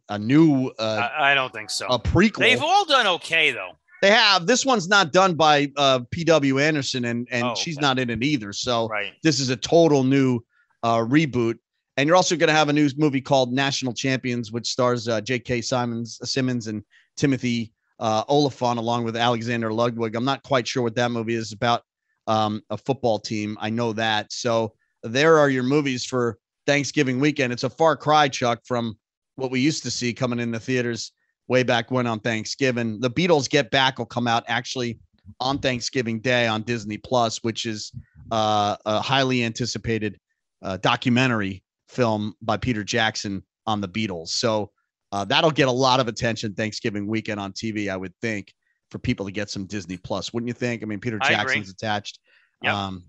[0.08, 1.86] a new uh I, I don't think so.
[1.88, 2.38] a prequel.
[2.38, 3.72] They've all done okay though.
[4.02, 4.46] They have.
[4.46, 7.82] This one's not done by uh PW Anderson and and Oh, she's okay.
[7.82, 8.52] not in it either.
[8.52, 9.12] So Right.
[9.22, 10.40] this is a total new
[10.82, 11.56] uh, reboot.
[11.98, 15.20] And you're also going to have a new movie called National Champions, which stars uh,
[15.20, 15.60] J.K.
[15.60, 16.82] Simons, Simmons and
[17.18, 20.14] Timothy uh, Olyphant, along with Alexander Ludwig.
[20.16, 21.82] I'm not quite sure what that movie is about.
[22.26, 24.32] Um, a football team, I know that.
[24.32, 27.52] So there are your movies for Thanksgiving weekend.
[27.52, 28.98] It's a far cry, Chuck, from
[29.36, 31.12] what we used to see coming in the theaters
[31.48, 33.00] way back when on Thanksgiving.
[33.00, 34.98] The Beatles Get Back will come out actually
[35.40, 37.92] on Thanksgiving Day on Disney Plus, which is
[38.30, 40.18] uh, a highly anticipated
[40.62, 44.28] uh, documentary film by Peter Jackson on the Beatles.
[44.28, 44.70] So
[45.12, 48.54] uh, that'll get a lot of attention Thanksgiving weekend on TV, I would think,
[48.90, 50.32] for people to get some Disney Plus.
[50.32, 50.82] Wouldn't you think?
[50.82, 52.18] I mean, Peter Jackson's attached.
[52.62, 52.74] Yep.
[52.74, 53.04] Um,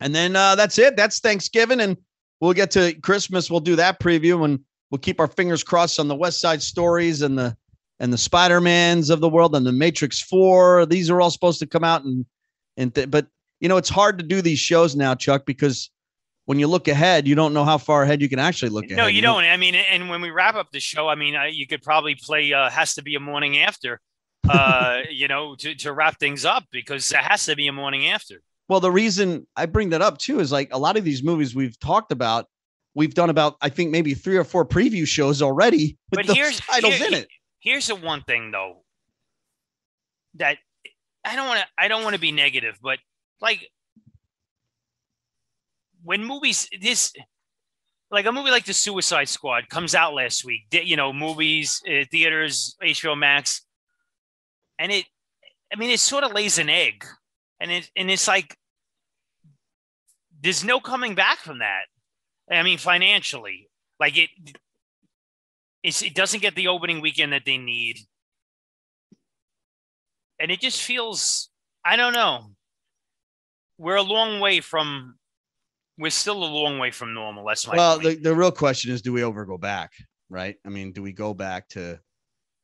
[0.00, 0.96] and then uh, that's it.
[0.96, 1.96] That's Thanksgiving, and
[2.40, 3.50] we'll get to Christmas.
[3.50, 7.22] We'll do that preview, and we'll keep our fingers crossed on the West Side Stories
[7.22, 7.56] and the
[7.98, 10.86] and the Spider Mans of the world and the Matrix Four.
[10.86, 12.24] These are all supposed to come out, and
[12.76, 13.26] and th- but
[13.60, 15.90] you know it's hard to do these shows now, Chuck, because
[16.46, 18.96] when you look ahead, you don't know how far ahead you can actually look ahead.
[18.96, 19.44] No, you don't.
[19.44, 22.14] I mean, and when we wrap up the show, I mean, uh, you could probably
[22.14, 24.00] play uh, "Has to Be a Morning After,"
[24.48, 28.08] uh, you know, to to wrap things up because it has to be a morning
[28.08, 28.36] after.
[28.68, 31.54] Well, the reason I bring that up too is like a lot of these movies
[31.54, 32.46] we've talked about,
[32.94, 36.60] we've done about I think maybe three or four preview shows already with But here's
[36.60, 37.28] titles here- in it.
[37.58, 38.84] Here's the one thing though
[40.34, 40.56] that
[41.24, 42.98] I don't want to I don't want to be negative, but
[43.40, 43.68] like
[46.02, 47.12] when movies this
[48.10, 52.04] like a movie like the Suicide Squad comes out last week, you know, movies, uh,
[52.10, 53.62] theaters, HBO Max,
[54.80, 55.04] and it,
[55.72, 57.04] I mean, it sort of lays an egg,
[57.60, 58.56] and it and it's like
[60.40, 61.84] there's no coming back from that.
[62.50, 63.68] I mean, financially,
[64.00, 64.30] like it,
[65.84, 67.98] it's, it doesn't get the opening weekend that they need,
[70.40, 71.50] and it just feels,
[71.84, 72.52] I don't know,
[73.78, 75.14] we're a long way from.
[75.98, 77.44] We're still a long way from normal.
[77.46, 79.92] That's my Well, the, the real question is do we ever go back?
[80.30, 80.56] Right.
[80.64, 82.00] I mean, do we go back to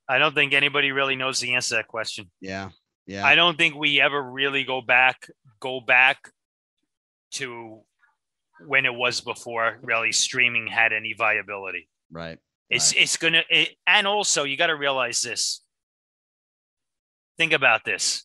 [0.09, 2.31] I don't think anybody really knows the answer to that question.
[2.41, 2.71] yeah.
[3.09, 3.25] Yeah.
[3.25, 5.29] I don't think we ever really go back
[5.61, 6.29] go back
[7.35, 7.83] to
[8.67, 11.89] when it was before really streaming had any viability.
[12.11, 12.39] right.
[12.69, 13.03] It's Right.
[13.03, 15.63] it's gonna it, and also you got to realize this.
[17.39, 18.25] Think about this.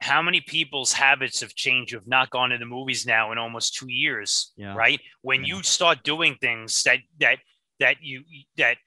[0.00, 3.74] How many people's habits have changed of not gone to the movies now in almost
[3.74, 4.52] two years?
[4.56, 4.74] Yeah.
[4.74, 5.00] Right.
[5.22, 5.56] When Yeah.
[5.56, 7.38] you start doing things that that
[7.78, 8.24] that you
[8.56, 8.78] that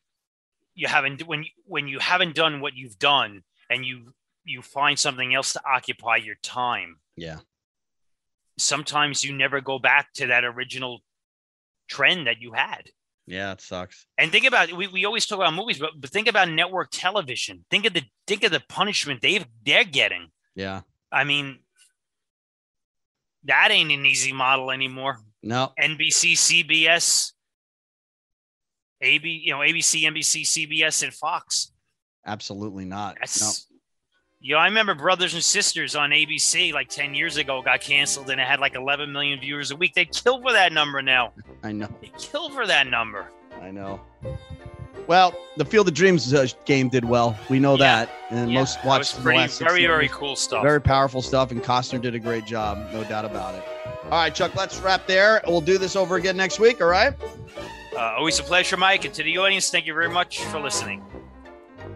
[0.75, 4.13] you haven't when you- when you haven't done what you've done and you
[4.45, 7.39] you find something else to occupy your time Yeah.
[8.57, 11.01] sometimes you never go back to that original
[11.89, 12.89] trend that you had
[13.27, 13.51] Yeah.
[13.53, 14.05] It sucks.
[14.17, 17.65] and think about we, we always talk about movies but, but think about network television
[17.69, 20.81] think of the think of the punishment they've they're getting Yeah.
[21.11, 21.59] i mean
[23.45, 25.73] that ain't an easy model anymore No.
[25.79, 27.33] nbc cbs
[29.01, 31.71] ab you know abc nbc cbs and fox
[32.25, 33.15] Absolutely not.
[33.19, 33.77] That's no.
[34.41, 38.29] you know, I remember Brothers and Sisters on ABC like 10 years ago got canceled
[38.29, 39.95] and it had like 11 million viewers a week.
[39.95, 41.33] They kill for that number now.
[41.63, 41.87] I know.
[42.01, 43.31] They kill for that number.
[43.61, 44.01] I know.
[45.07, 47.35] Well, the Field of Dreams uh, game did well.
[47.49, 48.05] We know Yeah.
[48.05, 50.61] that, and Yeah, most watched was the pretty, last very, very cool stuff.
[50.61, 53.63] Very powerful stuff, and Costner did a great job, no doubt about it.
[54.03, 55.41] All right, Chuck, let's wrap there.
[55.47, 56.79] We'll do this over again next week.
[56.79, 57.13] All right.
[57.99, 59.03] Uh, always a pleasure, Mike.
[59.03, 61.03] And to the audience, thank you very much for listening.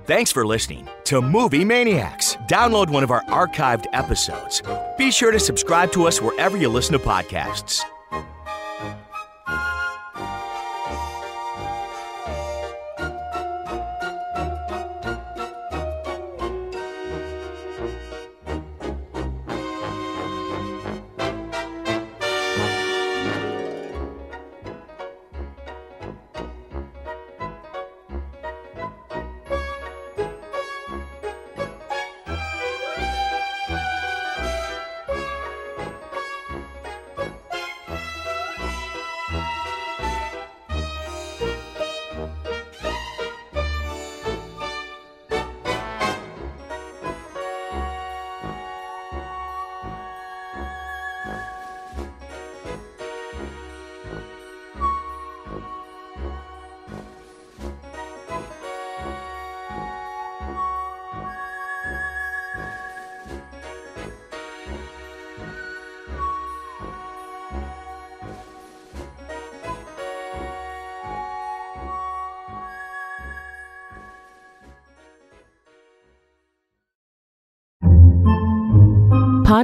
[0.06, 2.36] Thanks for listening to Movie Maniacs.
[2.50, 4.62] Download one of our archived episodes.
[4.98, 7.84] Be sure to subscribe to us wherever you listen to podcasts.